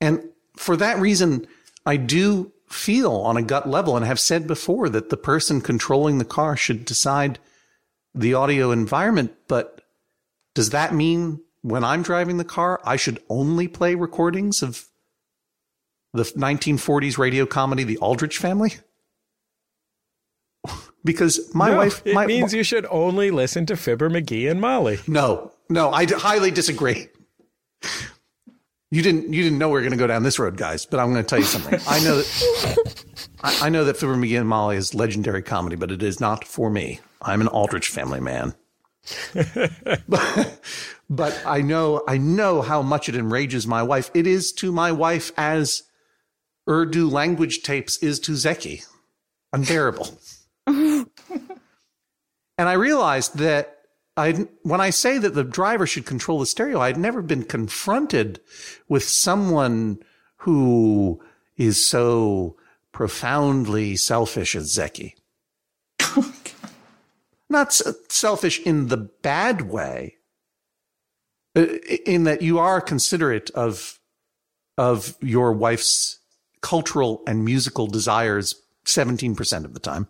[0.00, 0.22] and
[0.56, 1.46] for that reason,
[1.84, 6.18] I do feel on a gut level and have said before that the person controlling
[6.18, 7.38] the car should decide
[8.14, 9.34] the audio environment.
[9.48, 9.82] But
[10.54, 14.86] does that mean when I'm driving the car, I should only play recordings of
[16.12, 18.74] the 1940s radio comedy, The Aldrich Family?
[21.04, 22.02] because my no, wife.
[22.04, 24.98] It my, means you should only listen to Fibber McGee and Molly.
[25.06, 27.08] No, no, I highly disagree.
[28.92, 30.84] You didn't you didn't know we were going to go down this road, guys.
[30.84, 31.80] But I'm going to tell you something.
[31.88, 35.90] I know that I, I know that Fibber McGee and Molly is legendary comedy, but
[35.90, 37.00] it is not for me.
[37.22, 38.54] I'm an Aldrich family man.
[40.06, 40.60] but,
[41.10, 44.10] but I know I know how much it enrages my wife.
[44.12, 45.84] It is to my wife as
[46.68, 48.84] Urdu language tapes is to Zeki.
[49.54, 50.20] Unbearable.
[50.66, 51.08] and
[52.58, 53.78] I realized that
[54.16, 58.40] I when I say that the driver should control the stereo, I'd never been confronted
[58.88, 59.98] with someone
[60.38, 61.22] who
[61.56, 62.56] is so
[62.92, 65.14] profoundly selfish as Zeki.
[67.48, 67.72] Not
[68.08, 70.16] selfish in the bad way,
[71.56, 71.66] uh,
[72.06, 73.98] in that you are considerate of
[74.76, 76.18] of your wife's
[76.60, 78.54] cultural and musical desires
[78.86, 80.08] 17% of the time.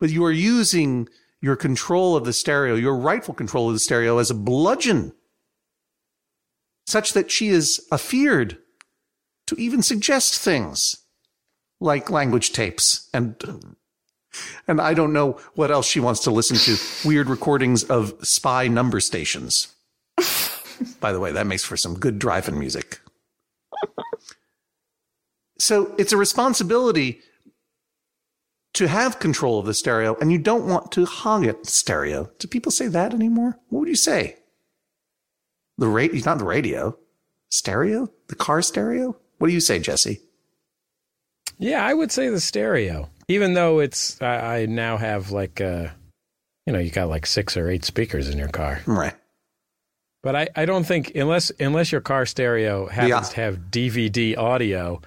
[0.00, 1.08] But you are using
[1.40, 5.12] your control of the stereo, your rightful control of the stereo as a bludgeon,
[6.86, 8.58] such that she is afeared
[9.46, 10.96] to even suggest things
[11.80, 13.36] like language tapes and
[14.66, 17.08] and I don't know what else she wants to listen to.
[17.08, 19.74] Weird recordings of spy number stations.
[21.00, 23.00] By the way, that makes for some good driving music.
[25.58, 27.20] So it's a responsibility
[28.78, 32.30] to have control of the stereo and you don't want to hog it stereo.
[32.38, 33.58] Do people say that anymore?
[33.68, 34.36] What would you say?
[35.78, 36.96] The rate, not the radio.
[37.50, 38.08] Stereo?
[38.28, 39.16] The car stereo?
[39.38, 40.20] What do you say, Jesse?
[41.58, 43.08] Yeah, I would say the stereo.
[43.28, 45.88] Even though it's, I, I now have like, uh,
[46.66, 48.80] you know, you got like six or eight speakers in your car.
[48.86, 49.14] Right.
[50.22, 53.20] But I, I don't think unless unless your car stereo happens Yeah.
[53.20, 55.00] to have DVD audio,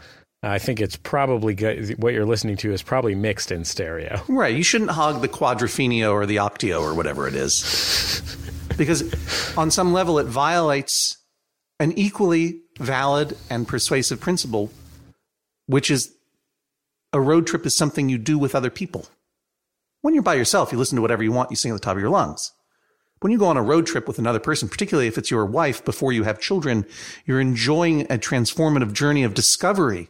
[0.43, 2.01] I think it's probably good.
[2.01, 4.21] What you're listening to is probably mixed in stereo.
[4.27, 4.55] Right.
[4.55, 8.21] You shouldn't hog the quadrophenia or the octio or whatever it is.
[8.77, 9.03] because
[9.55, 11.17] on some level it violates
[11.79, 14.71] an equally valid and persuasive principle,
[15.67, 16.11] which is
[17.13, 19.07] a road trip is something you do with other people.
[20.01, 21.95] When you're by yourself, you listen to whatever you want, you sing at the top
[21.95, 22.51] of your lungs.
[23.19, 25.85] When you go on a road trip with another person, particularly if it's your wife
[25.85, 26.87] before you have children,
[27.27, 30.09] you're enjoying a transformative journey of discovery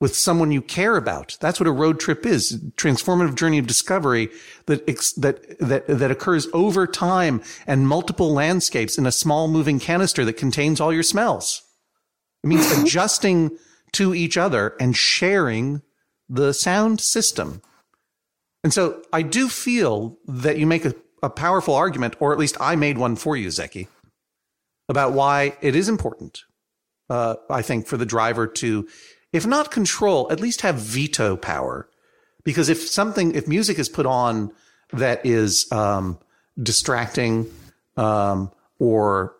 [0.00, 1.36] with someone you care about.
[1.40, 2.60] That's what a road trip is.
[2.76, 4.28] Transformative journey of discovery
[4.66, 10.24] that, that, that, that occurs over time and multiple landscapes in a small moving canister
[10.24, 11.62] that contains all your smells.
[12.42, 13.56] It means adjusting
[13.92, 15.82] to each other and sharing
[16.28, 17.62] the sound system.
[18.62, 22.56] And so I do feel that you make a, a powerful argument, or at least
[22.60, 23.88] I made one for you, Zeki,
[24.88, 26.40] about why it is important,
[27.08, 28.88] uh, I think, for the driver to,
[29.34, 31.88] if not control, at least have veto power.
[32.44, 34.52] Because if something, if music is put on
[34.92, 36.18] that is um,
[36.62, 37.50] distracting
[37.96, 39.34] um, or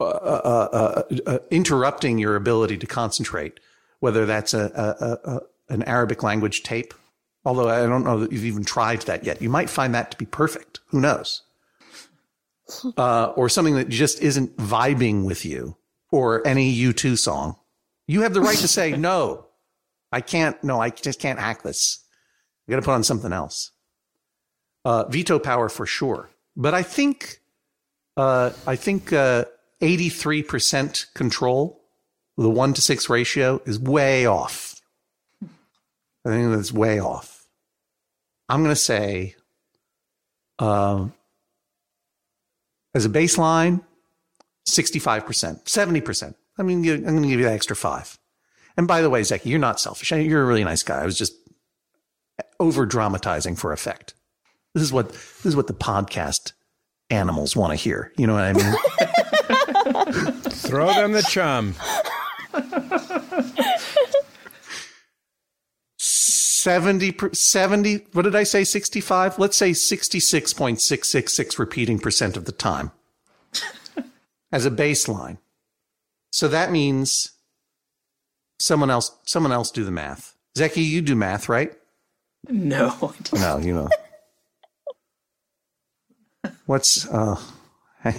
[0.00, 3.60] uh, uh, uh, uh, interrupting your ability to concentrate,
[4.00, 6.92] whether that's a, a, a, a an Arabic language tape,
[7.44, 9.40] although I don't know that you've even tried that yet.
[9.40, 10.80] You might find that to be perfect.
[10.88, 11.42] Who knows?
[12.96, 15.76] Uh, or something that just isn't vibing with you,
[16.10, 17.56] or any U2 song.
[18.08, 19.46] You have the right to say, no,
[20.12, 22.04] I can't, no, I just can't hack this.
[22.66, 23.72] I got to put on something else.
[24.84, 26.30] Uh, veto power for sure.
[26.56, 27.40] But I think,
[28.16, 29.46] uh, I think, uh,
[29.80, 31.82] 83% control,
[32.36, 34.80] the one to six ratio is way off.
[35.42, 37.46] I think that's way off.
[38.48, 39.34] I'm going to say,
[40.58, 41.12] um,
[42.94, 43.82] as a baseline,
[44.68, 46.34] 65%, 70%.
[46.58, 48.18] I mean, you- I'm going to give you that extra five.
[48.76, 50.10] And by the way, Zeki, you're not selfish.
[50.10, 51.00] You're a really nice guy.
[51.00, 51.34] I was just
[52.60, 54.14] over dramatizing for effect.
[54.74, 56.52] This is what this is what the podcast
[57.08, 58.12] animals want to hear.
[58.18, 58.74] You know what I mean?
[60.50, 61.74] Throw them the chum.
[65.98, 68.64] 70, 70, what did I say?
[68.64, 69.38] 65?
[69.38, 72.90] Let's say 66.666 repeating percent of the time
[74.52, 75.38] as a baseline.
[76.36, 77.30] So that means
[78.58, 80.36] someone else, someone else do the math.
[80.54, 81.72] Zeki, you do math, right?
[82.46, 83.32] No, I don't.
[83.32, 83.88] No, you know.
[86.66, 87.40] What's, uh,
[88.04, 88.14] well,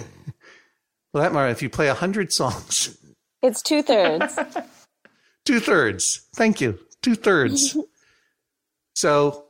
[1.14, 2.98] that matter if you play a hundred songs,
[3.40, 4.36] It's two thirds.
[5.44, 6.26] two thirds.
[6.34, 6.76] Thank you.
[7.00, 7.76] Two thirds.
[8.96, 9.44] so,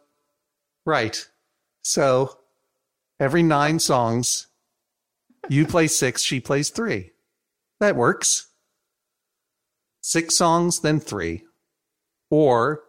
[0.85, 1.27] right.
[1.81, 2.37] So,
[3.19, 4.49] every nine songs,
[5.49, 7.13] you play six, she plays three.
[7.81, 8.48] That works.
[10.09, 11.45] Six songs, then three.
[12.31, 12.81] Or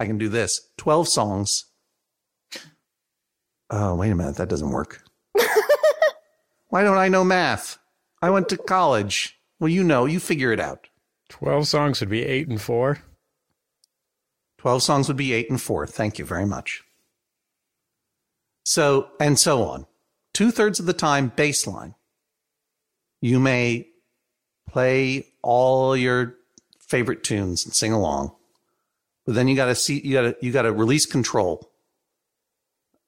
[0.00, 1.66] I can do this 12 songs.
[3.70, 4.34] Oh, wait a minute.
[4.34, 5.04] That doesn't work.
[6.68, 7.78] Why don't I know math?
[8.20, 9.38] I went to college.
[9.60, 10.88] Well, you know, you figure it out.
[11.28, 12.98] 12 songs would be 8 and 4.
[14.58, 15.86] 12 songs would be 8 and 4.
[15.86, 16.82] Thank you very much.
[18.64, 19.86] So, and so on.
[20.34, 21.94] Two thirds of the time, baseline.
[23.20, 23.86] You may
[24.68, 26.36] play all your
[26.78, 28.34] favorite tunes and sing along.
[29.26, 31.70] But then you got to see, you got to, you got to release control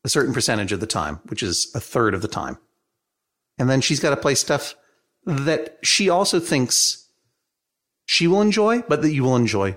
[0.05, 2.59] a certain percentage of the time, which is a third of the time.
[3.59, 4.75] And then she's got to play stuff
[5.25, 7.09] that she also thinks
[8.05, 9.77] she will enjoy, but that you will enjoy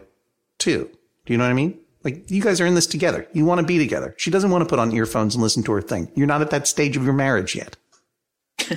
[0.57, 0.89] too.
[1.25, 1.79] Do you know what I mean?
[2.03, 3.27] Like you guys are in this together.
[3.33, 4.13] You want to be together.
[4.17, 6.11] She doesn't want to put on earphones and listen to her thing.
[6.15, 7.75] You're not at that stage of your marriage yet.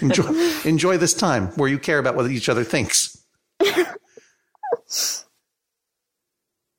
[0.00, 0.28] Enjoy,
[0.64, 3.07] enjoy this time where you care about what each other thinks.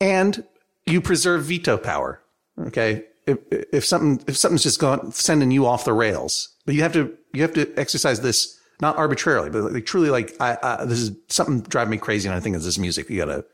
[0.01, 0.43] and
[0.85, 2.21] you preserve veto power.
[2.59, 3.05] Okay.
[3.25, 6.93] If, if something, if something's just gone, sending you off the rails, but you have
[6.93, 10.99] to, you have to exercise this not arbitrarily, but like truly like, I, I, this
[10.99, 12.27] is something driving me crazy.
[12.27, 13.09] And I think it's this music.
[13.09, 13.45] You got to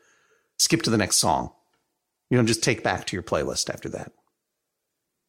[0.57, 1.51] skip to the next song.
[2.29, 4.11] You don't just take back to your playlist after that.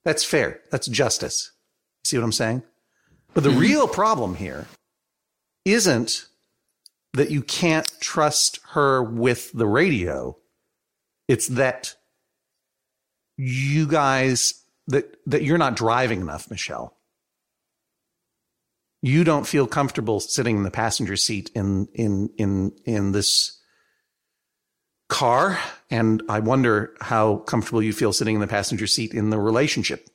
[0.04, 0.60] That's fair.
[0.70, 1.50] That's justice.
[2.04, 2.62] See what I'm saying?
[3.34, 3.58] But the mm-hmm.
[3.58, 4.66] real problem here
[5.64, 6.26] isn't
[7.16, 10.36] that you can't trust her with the radio.
[11.28, 11.94] It's that
[13.36, 16.96] you guys that that you're not driving enough, Michelle.
[19.02, 23.60] You don't feel comfortable sitting in the passenger seat in in in in this
[25.08, 25.58] car
[25.88, 30.08] and I wonder how comfortable you feel sitting in the passenger seat in the relationship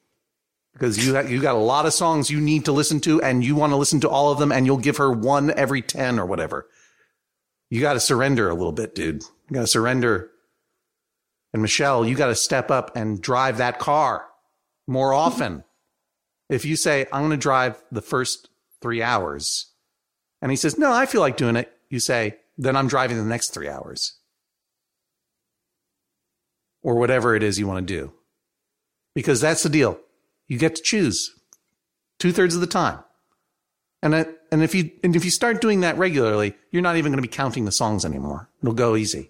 [0.74, 3.56] because you you got a lot of songs you need to listen to and you
[3.56, 6.26] want to listen to all of them and you'll give her one every 10 or
[6.26, 6.68] whatever.
[7.72, 9.24] You got to surrender a little bit, dude.
[9.50, 10.30] You got to surrender.
[11.54, 14.26] And Michelle, you got to step up and drive that car
[14.88, 15.64] more often.
[16.50, 18.50] if you say, I'm going to drive the first
[18.82, 19.72] three hours
[20.42, 21.72] and he says, no, I feel like doing it.
[21.90, 24.18] You say, then I'm driving the next three hours
[26.84, 28.12] or whatever it is you want to do.
[29.16, 29.98] Because that's the deal.
[30.48, 31.40] You get to choose
[32.20, 33.00] two thirds of the time.
[34.04, 34.16] And,
[34.52, 37.28] and if you, and if you start doing that regularly, you're not even going to
[37.28, 38.50] be counting the songs anymore.
[38.62, 39.30] It'll go easy.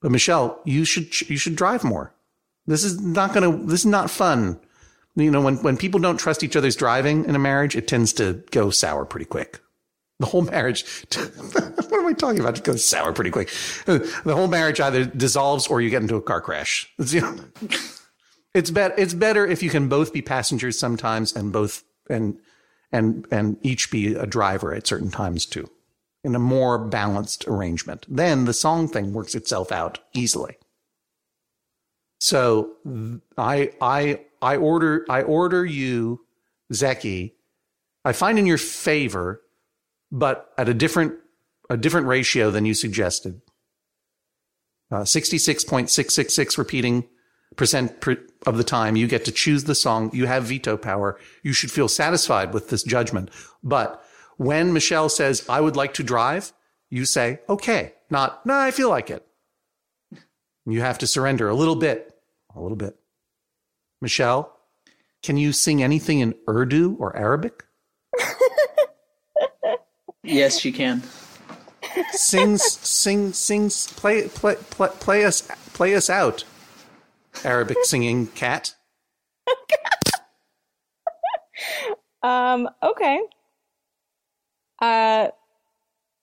[0.00, 2.12] But Michelle, you should, you should drive more.
[2.66, 4.58] This is not going to, this is not fun.
[5.14, 8.12] You know, when, when people don't trust each other's driving in a marriage, it tends
[8.14, 9.60] to go sour pretty quick.
[10.18, 10.84] The whole marriage,
[11.14, 12.58] what am I talking about?
[12.58, 13.50] It goes sour pretty quick.
[13.84, 16.92] The whole marriage either dissolves or you get into a car crash.
[16.98, 17.38] It's, you know,
[18.54, 22.38] it's, bet, it's better if you can both be passengers sometimes and both, and,
[22.96, 25.68] and, and each be a driver at certain times too
[26.24, 28.04] in a more balanced arrangement.
[28.08, 30.56] Then the song thing works itself out easily.
[32.18, 32.72] So
[33.38, 36.20] I, I, I order, I order you,
[36.72, 37.32] Zeki,
[38.04, 39.42] I find in your favor
[40.10, 41.14] but at a different
[41.68, 43.40] a different ratio than you suggested.
[44.90, 47.08] Uh, 66.666 repeating
[47.56, 48.16] percent per,
[48.46, 50.10] of the time you get to choose the song.
[50.14, 51.18] You have veto power.
[51.42, 53.30] You should feel satisfied with this judgment.
[53.62, 54.02] But
[54.36, 56.52] when Michelle says, I would like to drive,
[56.88, 59.26] you say, okay, not, no, I feel like it.
[60.64, 62.14] You have to surrender a little bit,
[62.54, 62.96] a little bit.
[64.00, 64.56] Michelle,
[65.22, 67.64] can you sing anything in Urdu or Arabic?
[70.26, 71.02] Yes, she can.
[72.10, 75.42] sings, sing, sings, play, play, play, play us,
[75.72, 76.44] play us out.
[77.44, 78.74] Arabic singing cat.
[82.22, 82.68] um.
[82.82, 83.20] Okay.
[84.80, 85.28] Uh.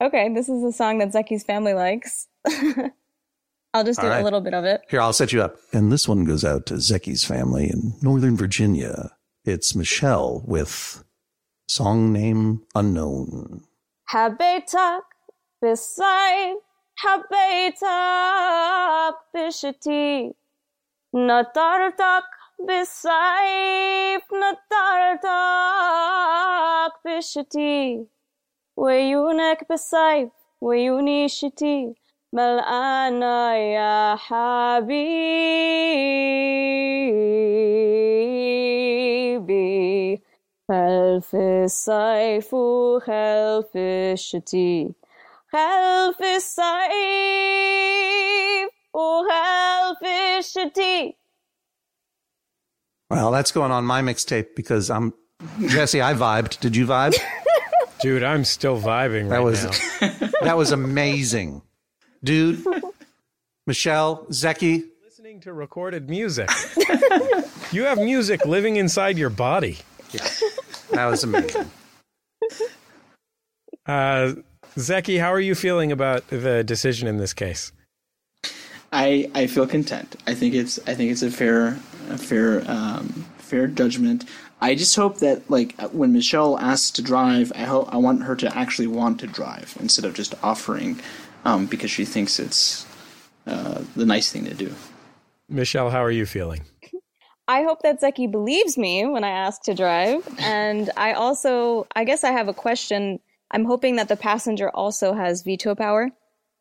[0.01, 0.33] Okay.
[0.33, 2.27] This is a song that Zeki's family likes.
[3.75, 4.21] I'll just do right.
[4.21, 4.81] a little bit of it.
[4.87, 5.55] Here, I'll set you up.
[5.71, 9.13] And this one goes out to Zeki's family in Northern Virginia.
[9.45, 11.03] It's Michelle with
[11.67, 13.63] song name unknown.
[14.11, 15.01] Habitak
[15.59, 16.55] beside
[17.03, 20.33] Habitak bishati
[21.15, 22.23] نطرتك
[22.59, 25.33] بالصيف نطرتك
[27.05, 28.07] بالشتي
[28.77, 30.29] وعيونك بالصيف
[30.61, 31.93] وعيوني الشتي
[32.33, 34.15] ملقانا يا
[38.93, 40.21] حبيبي
[40.69, 44.89] خلف الصيف وخلف الشتي
[45.51, 46.73] خلف الصيف
[53.09, 55.13] Well, that's going on my mixtape because I'm
[55.67, 56.01] Jesse.
[56.01, 56.59] I vibed.
[56.59, 57.15] Did you vibe?
[58.01, 59.63] Dude, I'm still vibing right that was,
[60.01, 60.29] now.
[60.41, 61.61] that was amazing,
[62.21, 62.61] dude.
[63.65, 66.49] Michelle, Zeki, listening to recorded music.
[67.71, 69.77] you have music living inside your body.
[70.11, 70.27] Yeah,
[70.91, 71.71] that was amazing.
[73.85, 74.33] Uh,
[74.75, 77.71] Zeki, how are you feeling about the decision in this case?
[78.93, 80.15] I I feel content.
[80.27, 81.79] I think it's I think it's a fair
[82.09, 84.25] a fair um, fair judgment.
[84.61, 88.35] I just hope that like when Michelle asks to drive, I hope I want her
[88.37, 91.01] to actually want to drive instead of just offering
[91.43, 92.85] um, because she thinks it's
[93.45, 94.73] uh, the nice thing to do.
[95.49, 96.61] Michelle, how are you feeling?
[97.47, 100.25] I hope that Zeki believes me when I ask to drive.
[100.39, 103.19] And I also, I guess I have a question.
[103.51, 106.09] I'm hoping that the passenger also has veto power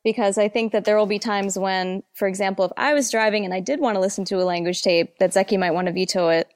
[0.05, 3.45] because I think that there will be times when, for example, if I was driving
[3.45, 5.93] and I did want to listen to a language tape, that Zeki might want to
[5.93, 6.49] veto it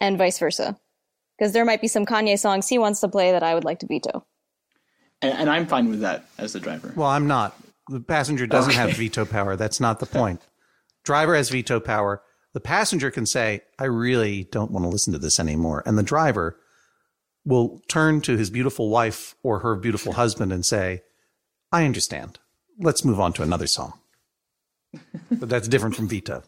[0.00, 0.78] and vice versa.
[1.38, 3.78] Because there might be some Kanye songs he wants to play that I would like
[3.80, 4.26] to veto.
[5.22, 6.92] And, and I'm fine with that as the driver.
[6.94, 7.56] Well, I'm not.
[7.88, 9.56] The passenger doesn't have veto power.
[9.56, 10.42] That's not the point.
[11.04, 12.22] Driver has veto power.
[12.52, 15.82] The passenger can say, I really don't want to listen to this anymore.
[15.86, 16.58] And the driver
[17.44, 21.02] will turn to his beautiful wife or her beautiful husband and say,
[21.72, 22.38] I understand.
[22.80, 23.92] Let's move on to another song.
[25.30, 26.42] but that's different from Vita.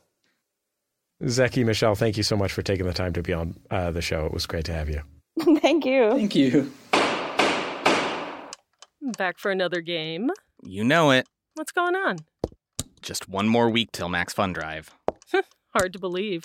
[1.23, 4.03] Zeki, Michelle, thank you so much for taking the time to be on uh, the
[4.03, 4.27] show.
[4.27, 5.03] It was great to have you.
[5.61, 6.11] Thank you.
[6.11, 6.73] Thank you.
[9.17, 10.31] Back for another game.
[10.63, 11.27] You know it.
[11.55, 12.19] What's going on?
[13.03, 14.91] Just one more week till Max Fun Drive.
[15.75, 16.45] Hard to believe.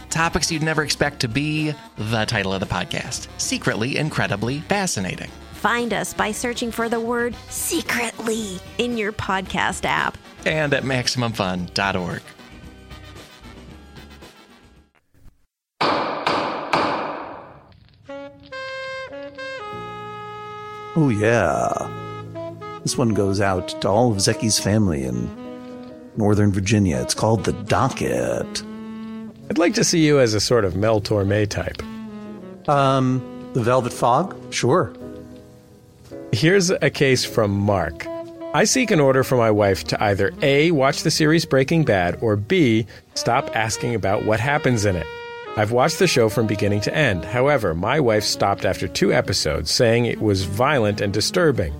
[0.11, 5.31] Topics you'd never expect to be the title of the podcast Secretly Incredibly Fascinating.
[5.53, 12.21] Find us by searching for the word secretly in your podcast app and at MaximumFun.org.
[20.93, 22.79] Oh, yeah.
[22.83, 25.29] This one goes out to all of Zeki's family in
[26.17, 26.99] Northern Virginia.
[27.01, 28.63] It's called The Docket.
[29.51, 31.83] I'd like to see you as a sort of Mel Torme type.
[32.69, 33.21] Um,
[33.51, 34.33] The Velvet Fog?
[34.53, 34.93] Sure.
[36.31, 38.07] Here's a case from Mark.
[38.53, 42.17] I seek an order for my wife to either A, watch the series Breaking Bad,
[42.21, 45.07] or B, stop asking about what happens in it.
[45.57, 47.25] I've watched the show from beginning to end.
[47.25, 51.73] However, my wife stopped after two episodes, saying it was violent and disturbing.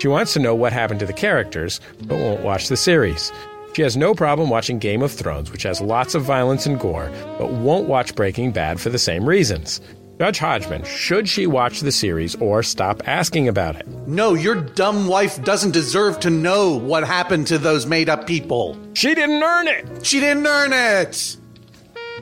[0.00, 3.30] She wants to know what happened to the characters, but won't watch the series.
[3.74, 7.10] She has no problem watching Game of Thrones, which has lots of violence and gore,
[7.38, 9.80] but won't watch Breaking Bad for the same reasons.
[10.20, 13.84] Judge Hodgman, should she watch the series or stop asking about it?
[14.06, 18.78] No, your dumb wife doesn't deserve to know what happened to those made up people.
[18.94, 20.06] She didn't earn it!
[20.06, 21.36] She didn't earn it!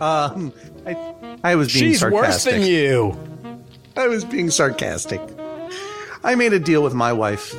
[0.00, 0.54] Um,
[0.86, 2.22] I, I was being She's sarcastic.
[2.30, 3.14] worse than you!
[3.94, 5.20] I was being sarcastic.
[6.24, 7.54] I made a deal with my wife.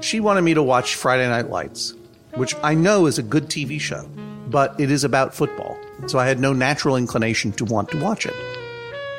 [0.00, 1.92] She wanted me to watch Friday Night Lights,
[2.34, 4.08] which I know is a good TV show,
[4.48, 8.26] but it is about football, so I had no natural inclination to want to watch
[8.26, 8.34] it.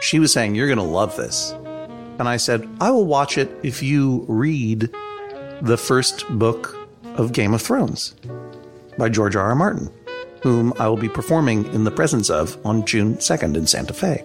[0.01, 1.51] She was saying, You're going to love this.
[2.19, 4.89] And I said, I will watch it if you read
[5.61, 6.75] the first book
[7.15, 8.15] of Game of Thrones
[8.97, 9.43] by George R.
[9.43, 9.55] R.
[9.55, 9.89] Martin,
[10.41, 14.23] whom I will be performing in the presence of on June 2nd in Santa Fe.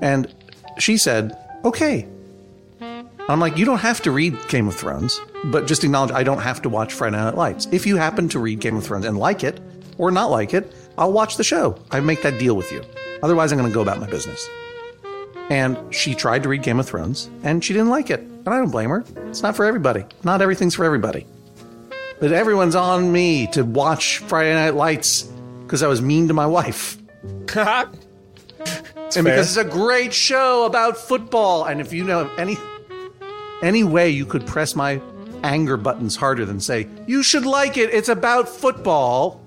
[0.00, 0.34] And
[0.78, 2.08] she said, Okay.
[3.30, 6.40] I'm like, you don't have to read Game of Thrones, but just acknowledge I don't
[6.40, 7.68] have to watch Friday Night Lights.
[7.70, 9.60] If you happen to read Game of Thrones and like it,
[9.98, 11.78] or not like it, I'll watch the show.
[11.92, 12.82] I make that deal with you.
[13.22, 14.48] Otherwise, I'm going to go about my business.
[15.48, 18.18] And she tried to read Game of Thrones, and she didn't like it.
[18.18, 19.04] And I don't blame her.
[19.28, 20.04] It's not for everybody.
[20.24, 21.24] Not everything's for everybody.
[22.18, 25.22] But everyone's on me to watch Friday Night Lights
[25.62, 26.98] because I was mean to my wife.
[27.56, 27.88] and
[29.14, 31.64] because it's a great show about football.
[31.64, 32.56] And if you know any
[33.62, 35.00] any way you could press my
[35.42, 39.40] anger buttons harder than say, you should like it, it's about football,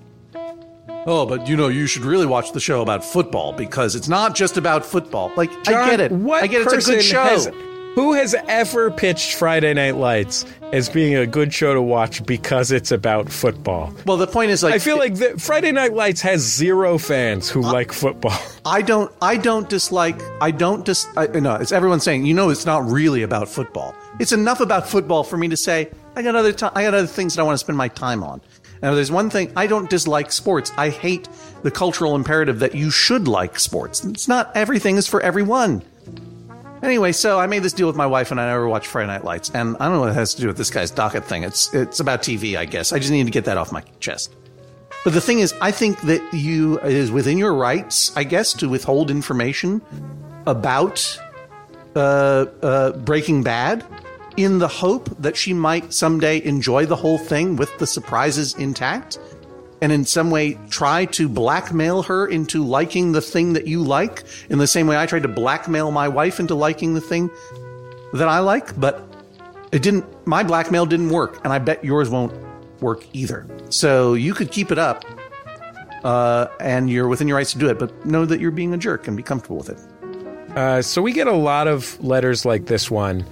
[1.06, 4.34] Oh, but you know, you should really watch the show about football because it's not
[4.34, 5.30] just about football.
[5.36, 6.10] Like, I get it.
[6.12, 7.22] What I get it's a good show.
[7.22, 7.48] has-
[7.94, 12.72] who has ever pitched Friday Night Lights as being a good show to watch because
[12.72, 13.94] it's about football?
[14.06, 17.48] well, the point is, like, I feel like the, Friday Night Lights has zero fans
[17.48, 18.38] who like football.
[18.64, 19.12] I don't.
[19.22, 20.20] I don't dislike.
[20.40, 21.06] I don't dis.
[21.16, 22.26] I, no, it's everyone saying.
[22.26, 23.94] You know, it's not really about football.
[24.18, 26.50] It's enough about football for me to say I got other.
[26.74, 28.40] I got other things that I want to spend my time on.
[28.82, 30.72] Now, there's one thing I don't dislike sports.
[30.76, 31.28] I hate
[31.62, 34.04] the cultural imperative that you should like sports.
[34.04, 35.82] It's not everything is for everyone.
[36.84, 39.24] Anyway, so I made this deal with my wife, and I never watched Friday Night
[39.24, 39.50] Lights.
[39.54, 41.42] And I don't know what it has to do with this guy's docket thing.
[41.42, 42.92] It's it's about TV, I guess.
[42.92, 44.34] I just need to get that off my chest.
[45.02, 48.52] But the thing is, I think that you it is within your rights, I guess,
[48.54, 49.80] to withhold information
[50.46, 51.18] about
[51.96, 53.82] uh, uh, Breaking Bad
[54.36, 59.18] in the hope that she might someday enjoy the whole thing with the surprises intact
[59.84, 64.24] and in some way try to blackmail her into liking the thing that you like
[64.48, 67.28] in the same way I tried to blackmail my wife into liking the thing
[68.14, 69.06] that I like, but
[69.72, 72.32] it didn't my blackmail didn't work and I bet yours won't
[72.80, 73.46] work either.
[73.68, 75.04] So you could keep it up
[76.02, 78.78] uh, and you're within your rights to do it, but know that you're being a
[78.78, 80.56] jerk and be comfortable with it.
[80.56, 83.22] Uh, so we get a lot of letters like this one,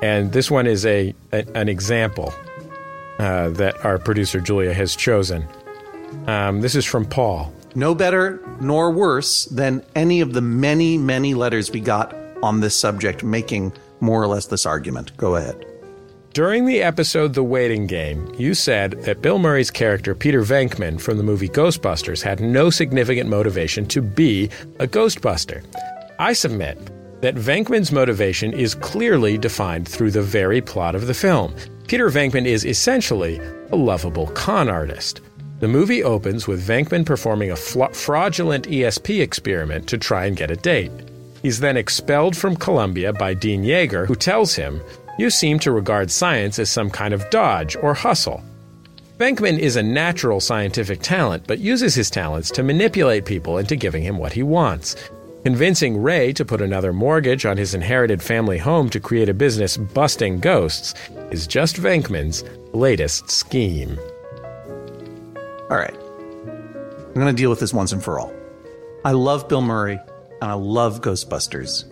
[0.00, 2.32] and this one is a, a an example
[3.18, 5.46] uh, that our producer Julia has chosen.
[6.26, 7.52] Um, this is from Paul.
[7.74, 12.74] no better nor worse than any of the many, many letters we got on this
[12.74, 15.16] subject making more or less this argument.
[15.16, 15.64] Go ahead.
[16.34, 21.16] During the episode The Waiting Game, you said that Bill Murray's character Peter Venkman from
[21.16, 25.64] the movie Ghostbusters had no significant motivation to be a Ghostbuster.
[26.18, 26.78] I submit
[27.22, 31.54] that Venkman's motivation is clearly defined through the very plot of the film.
[31.88, 33.40] Peter Venkman is essentially
[33.72, 35.20] a lovable con artist.
[35.60, 40.56] The movie opens with Venkman performing a fraudulent ESP experiment to try and get a
[40.56, 40.92] date.
[41.42, 44.80] He's then expelled from Columbia by Dean Yeager, who tells him,
[45.18, 48.42] You seem to regard science as some kind of dodge or hustle.
[49.18, 54.04] Venkman is a natural scientific talent, but uses his talents to manipulate people into giving
[54.04, 54.94] him what he wants.
[55.42, 59.76] Convincing Ray to put another mortgage on his inherited family home to create a business
[59.76, 60.94] busting ghosts
[61.32, 63.98] is just Venkman's latest scheme.
[65.70, 65.94] All right.
[65.94, 68.32] I'm going to deal with this once and for all.
[69.04, 69.98] I love Bill Murray
[70.40, 71.84] and I love Ghostbusters.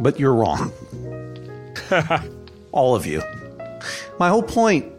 [0.00, 0.72] But you're wrong.
[2.72, 3.22] all of you.
[4.18, 4.92] My whole point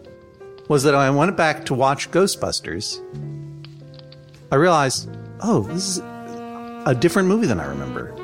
[0.67, 3.01] was that when I went back to watch Ghostbusters,
[4.51, 5.09] I realized,
[5.41, 6.03] oh, this is
[6.85, 8.15] a different movie than I remember.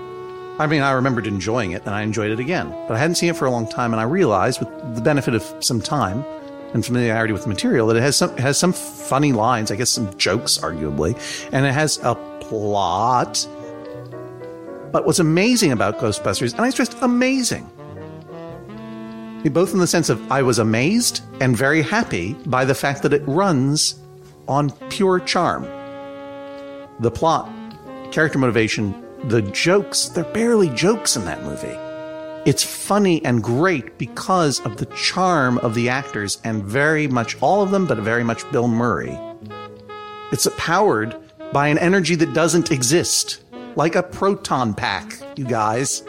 [0.60, 3.30] I mean, I remembered enjoying it and I enjoyed it again, but I hadn't seen
[3.30, 6.24] it for a long time and I realized with the benefit of some time
[6.76, 9.90] and familiarity with the material that it has some has some funny lines, I guess
[9.90, 11.18] some jokes arguably,
[11.54, 13.48] and it has a plot.
[14.92, 17.64] But what's amazing about Ghostbusters, and it's just amazing,
[19.52, 23.14] both in the sense of I was amazed and very happy by the fact that
[23.14, 23.96] it runs
[24.50, 25.64] on pure charm.
[27.00, 27.50] The plot,
[28.12, 31.85] character motivation, the jokes, they're barely jokes in that movie.
[32.46, 37.64] It's funny and great because of the charm of the actors and very much all
[37.64, 39.18] of them, but very much Bill Murray.
[40.32, 41.16] It's powered
[41.52, 43.44] by an energy that doesn't exist,
[43.76, 46.04] like a proton pack, you guys.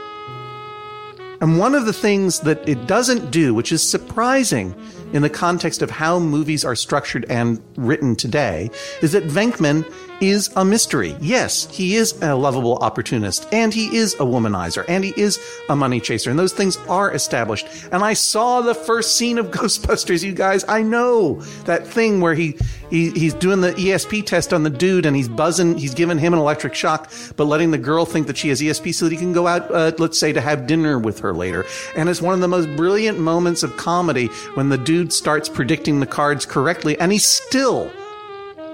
[1.41, 4.75] And one of the things that it doesn't do, which is surprising
[5.15, 9.91] in the context of how movies are structured and written today, is that Venkman
[10.21, 11.17] is a mystery.
[11.21, 15.39] Yes, he is a lovable opportunist, and he is a womanizer, and he is
[15.69, 17.67] a money chaser, and those things are established.
[17.93, 20.65] And I saw the first scene of Ghostbusters, you guys.
[20.69, 22.57] I know that thing where he,
[22.91, 26.33] he he's doing the ESP test on the dude, and he's buzzing, he's giving him
[26.33, 29.19] an electric shock, but letting the girl think that she has ESP so that he
[29.19, 31.65] can go out, uh, let's say, to have dinner with her later.
[31.97, 36.01] And it's one of the most brilliant moments of comedy when the dude starts predicting
[36.01, 37.91] the cards correctly, and he still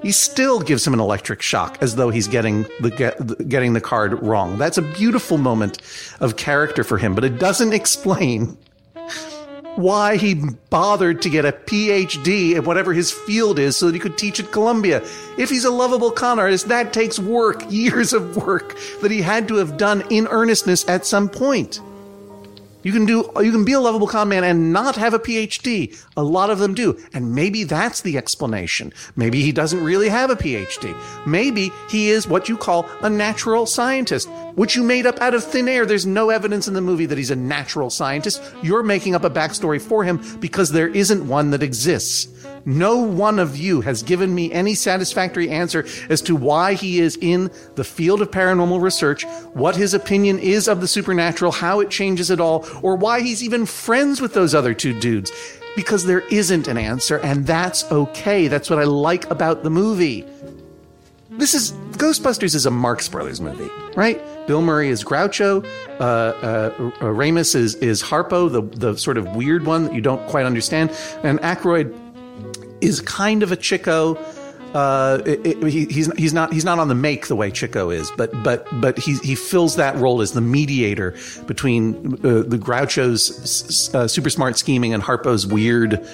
[0.03, 3.81] he still gives him an electric shock as though he's getting the get, getting the
[3.81, 4.59] card wrong.
[4.59, 5.79] That's a beautiful moment
[6.21, 8.59] of character for him, but it doesn't explain
[9.77, 10.35] why he
[10.71, 14.39] bothered to get a PhD in whatever his field is so that he could teach
[14.39, 15.03] at Columbia.
[15.39, 19.49] If he's a lovable con artist, that takes work, years of work that he had
[19.49, 21.81] to have done in earnestness at some point.
[22.83, 25.97] You can do, you can be a lovable con man and not have a PhD.
[26.17, 26.99] A lot of them do.
[27.13, 28.93] And maybe that's the explanation.
[29.17, 30.97] Maybe he doesn't really have a PhD.
[31.27, 35.45] Maybe he is what you call a natural scientist, which you made up out of
[35.45, 35.87] thin air.
[35.87, 38.43] There's no evidence in the movie that he's a natural scientist.
[38.63, 42.29] You're making up a backstory for him because there isn't one that exists.
[42.65, 47.19] No one of you has given me any satisfactory answer as to why he is
[47.21, 51.91] in the field of paranormal research, what his opinion is of the supernatural, how it
[51.91, 55.33] changes it all, or why he's even friends with those other two dudes.
[55.75, 58.47] Because there isn't an answer, and that's okay.
[58.47, 60.27] That's what I like about the movie.
[61.31, 64.21] This is Ghostbusters is a Marx Brothers movie, right?
[64.47, 65.65] Bill Murray is Groucho,
[65.99, 66.71] uh, uh,
[67.01, 70.91] Ramis is is Harpo, the the sort of weird one that you don't quite understand,
[71.23, 71.97] and Aykroyd
[72.83, 74.17] is kind of a Chico.
[74.75, 77.91] Uh, it, it, he, he's he's not he's not on the make the way Chico
[77.91, 81.15] is, but but but he he fills that role as the mediator
[81.47, 86.07] between uh, the Groucho's uh, super smart scheming and Harpo's weird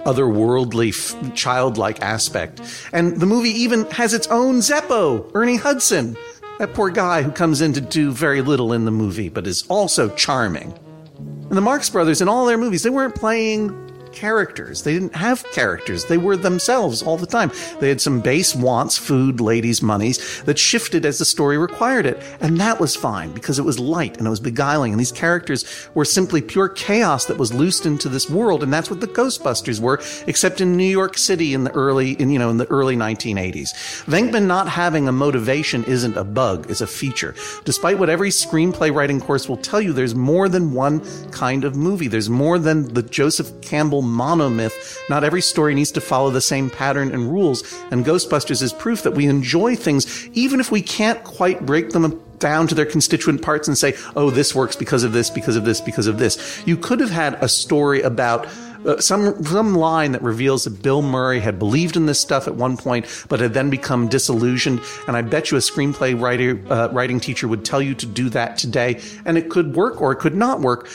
[0.00, 2.60] otherworldly, f- childlike aspect.
[2.92, 6.16] And the movie even has its own Zeppo, Ernie Hudson,
[6.58, 9.64] that poor guy who comes in to do very little in the movie, but is
[9.68, 10.72] also charming.
[11.18, 14.82] And the Marx Brothers, in all their movies, they weren't playing characters.
[14.82, 16.04] They didn't have characters.
[16.06, 17.50] They were themselves all the time.
[17.78, 22.22] They had some base wants, food, ladies, monies, that shifted as the story required it.
[22.40, 24.92] And that was fine because it was light and it was beguiling.
[24.92, 28.62] And these characters were simply pure chaos that was loosed into this world.
[28.62, 32.30] And that's what the Ghostbusters were, except in New York City in the early, in,
[32.30, 33.70] you know, in the early 1980s.
[34.04, 37.34] Venkman not having a motivation isn't a bug, it's a feature.
[37.64, 41.00] Despite what every screenplay writing course will tell you, there's more than one
[41.30, 42.08] kind of movie.
[42.08, 44.98] There's more than the Joseph Campbell monomyth.
[45.08, 49.02] Not every story needs to follow the same pattern and rules, and Ghostbusters is proof
[49.02, 53.42] that we enjoy things even if we can't quite break them down to their constituent
[53.42, 56.62] parts and say, oh, this works because of this, because of this, because of this.
[56.66, 58.48] You could have had a story about
[58.84, 62.54] uh, some some line that reveals that Bill Murray had believed in this stuff at
[62.54, 64.80] one point, but had then become disillusioned.
[65.06, 68.30] And I bet you a screenplay writer uh, writing teacher would tell you to do
[68.30, 70.88] that today, and it could work or it could not work.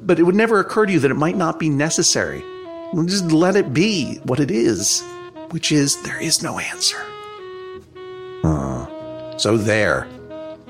[0.00, 2.44] But it would never occur to you that it might not be necessary.
[2.94, 5.02] Just let it be what it is,
[5.50, 7.02] which is there is no answer.
[8.44, 10.06] Uh, so there.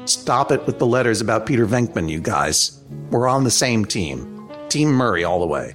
[0.04, 2.80] Stop it with the letters about Peter Venkman, you guys.
[3.10, 4.48] We're on the same team.
[4.68, 5.74] Team Murray all the way.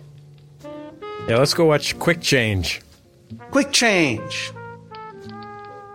[1.28, 2.82] Yeah, let's go watch Quick Change.
[3.52, 4.52] Quick Change.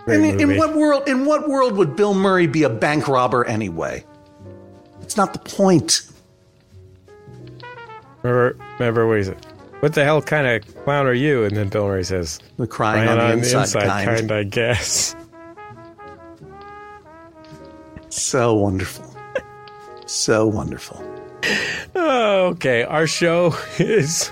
[0.07, 1.09] In, in what world?
[1.09, 4.05] In what world would Bill Murray be a bank robber anyway?
[5.01, 6.03] It's not the point.
[8.23, 9.47] Remember, remember what he said?
[9.83, 11.43] What the hell kind of clown are you?
[11.43, 14.09] And then Bill Murray says, The crying on, the inside, kind.
[14.09, 15.17] kind, I guess.
[18.09, 19.13] So wonderful.
[20.07, 21.05] so wonderful.
[21.97, 24.31] Oh, okay, our show is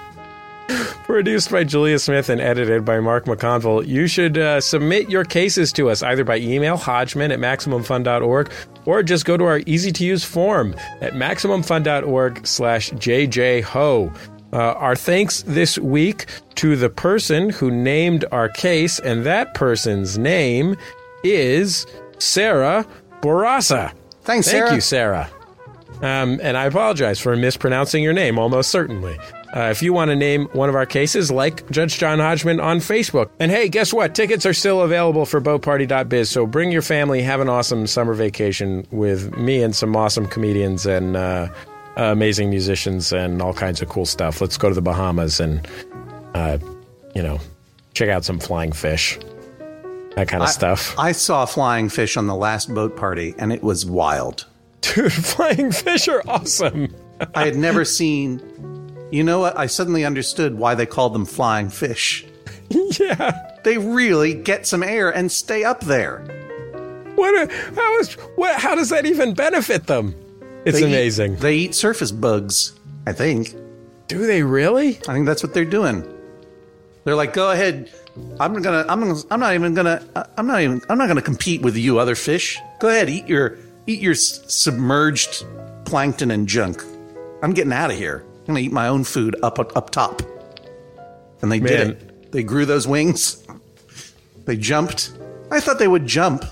[1.02, 3.84] produced by Julia Smith and edited by Mark McConville.
[3.84, 8.52] You should uh, submit your cases to us either by email, hodgman at MaximumFun.org,
[8.84, 14.16] or just go to our easy-to-use form at MaximumFun.org slash JJHo.
[14.52, 20.18] Uh, our thanks this week to the person who named our case, and that person's
[20.18, 20.76] name
[21.22, 21.86] is
[22.18, 22.86] Sarah
[23.20, 23.92] Borasa.
[24.22, 24.74] Thanks, Thank Sarah.
[24.74, 25.30] you, Sarah.
[26.02, 29.18] Um, and I apologize for mispronouncing your name, almost certainly.
[29.54, 32.78] Uh, if you want to name one of our cases, like Judge John Hodgman on
[32.78, 33.30] Facebook.
[33.40, 34.14] And hey, guess what?
[34.14, 36.30] Tickets are still available for boatparty.biz.
[36.30, 40.86] So bring your family, have an awesome summer vacation with me and some awesome comedians
[40.86, 41.48] and uh,
[42.08, 44.40] amazing musicians and all kinds of cool stuff.
[44.40, 45.66] Let's go to the Bahamas and,
[46.34, 46.58] uh,
[47.14, 47.38] you know,
[47.94, 49.18] check out some flying fish,
[50.16, 50.98] that kind of I- stuff.
[50.98, 54.46] I saw flying fish on the last boat party, and it was wild.
[54.80, 56.94] Dude, flying fish are awesome.
[57.34, 58.40] I had never seen.
[59.12, 59.58] You know what?
[59.58, 62.24] I suddenly understood why they called them flying fish.
[62.70, 63.58] yeah.
[63.64, 66.20] They really get some air and stay up there.
[67.16, 67.34] What?
[67.50, 68.14] A, how is?
[68.36, 68.58] What?
[68.58, 70.14] How does that even benefit them?
[70.64, 71.36] It's They eat- amazing.
[71.36, 72.72] they eat surface bugs.
[73.06, 73.54] I think.
[74.08, 74.98] Do they really?
[75.08, 76.04] I think that's what they're doing.
[77.04, 77.90] They're like, go ahead.
[78.38, 78.84] I'm gonna.
[78.88, 79.00] I'm.
[79.00, 80.04] Gonna, I'm not even gonna.
[80.14, 80.82] Uh, I'm not even.
[80.88, 82.58] I'm not gonna compete with you, other fish.
[82.80, 83.56] Go ahead, eat your
[83.86, 85.44] eat your s- submerged
[85.86, 86.82] plankton and junk.
[87.42, 88.24] I'm getting out of here.
[88.40, 90.20] I'm gonna eat my own food up up top.
[91.40, 92.32] And they did it.
[92.32, 93.42] They grew those wings.
[94.44, 95.12] They jumped.
[95.50, 96.44] I thought they would jump,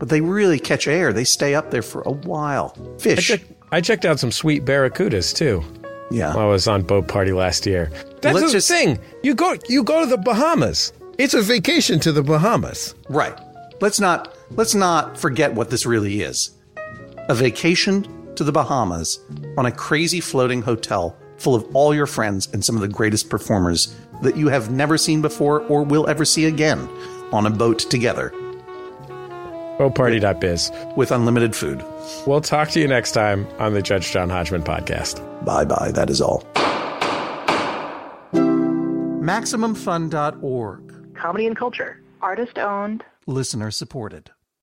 [0.00, 1.12] but they really catch air.
[1.12, 2.74] They stay up there for a while.
[2.96, 3.28] I, Fish.
[3.28, 5.62] check, I checked out some sweet barracudas too.
[6.10, 6.34] yeah.
[6.34, 7.92] I was on boat party last year.
[8.20, 8.98] That's Let's the just- thing.
[9.22, 9.54] You go.
[9.68, 10.92] You go to the Bahamas.
[11.18, 12.94] It's a vacation to the Bahamas.
[13.08, 13.38] Right.
[13.80, 16.50] Let's not let's not forget what this really is.
[17.28, 19.20] A vacation to the Bahamas
[19.56, 23.30] on a crazy floating hotel full of all your friends and some of the greatest
[23.30, 26.88] performers that you have never seen before or will ever see again
[27.32, 28.32] on a boat together
[29.80, 30.70] Boatparty.biz.
[30.94, 31.82] with unlimited food.
[32.26, 35.24] We'll talk to you next time on the Judge John Hodgman podcast.
[35.44, 36.44] Bye bye, that is all.
[38.32, 41.14] MaximumFun.org.
[41.14, 42.02] Comedy and culture.
[42.20, 43.04] Artist owned.
[43.26, 44.30] Listener supported.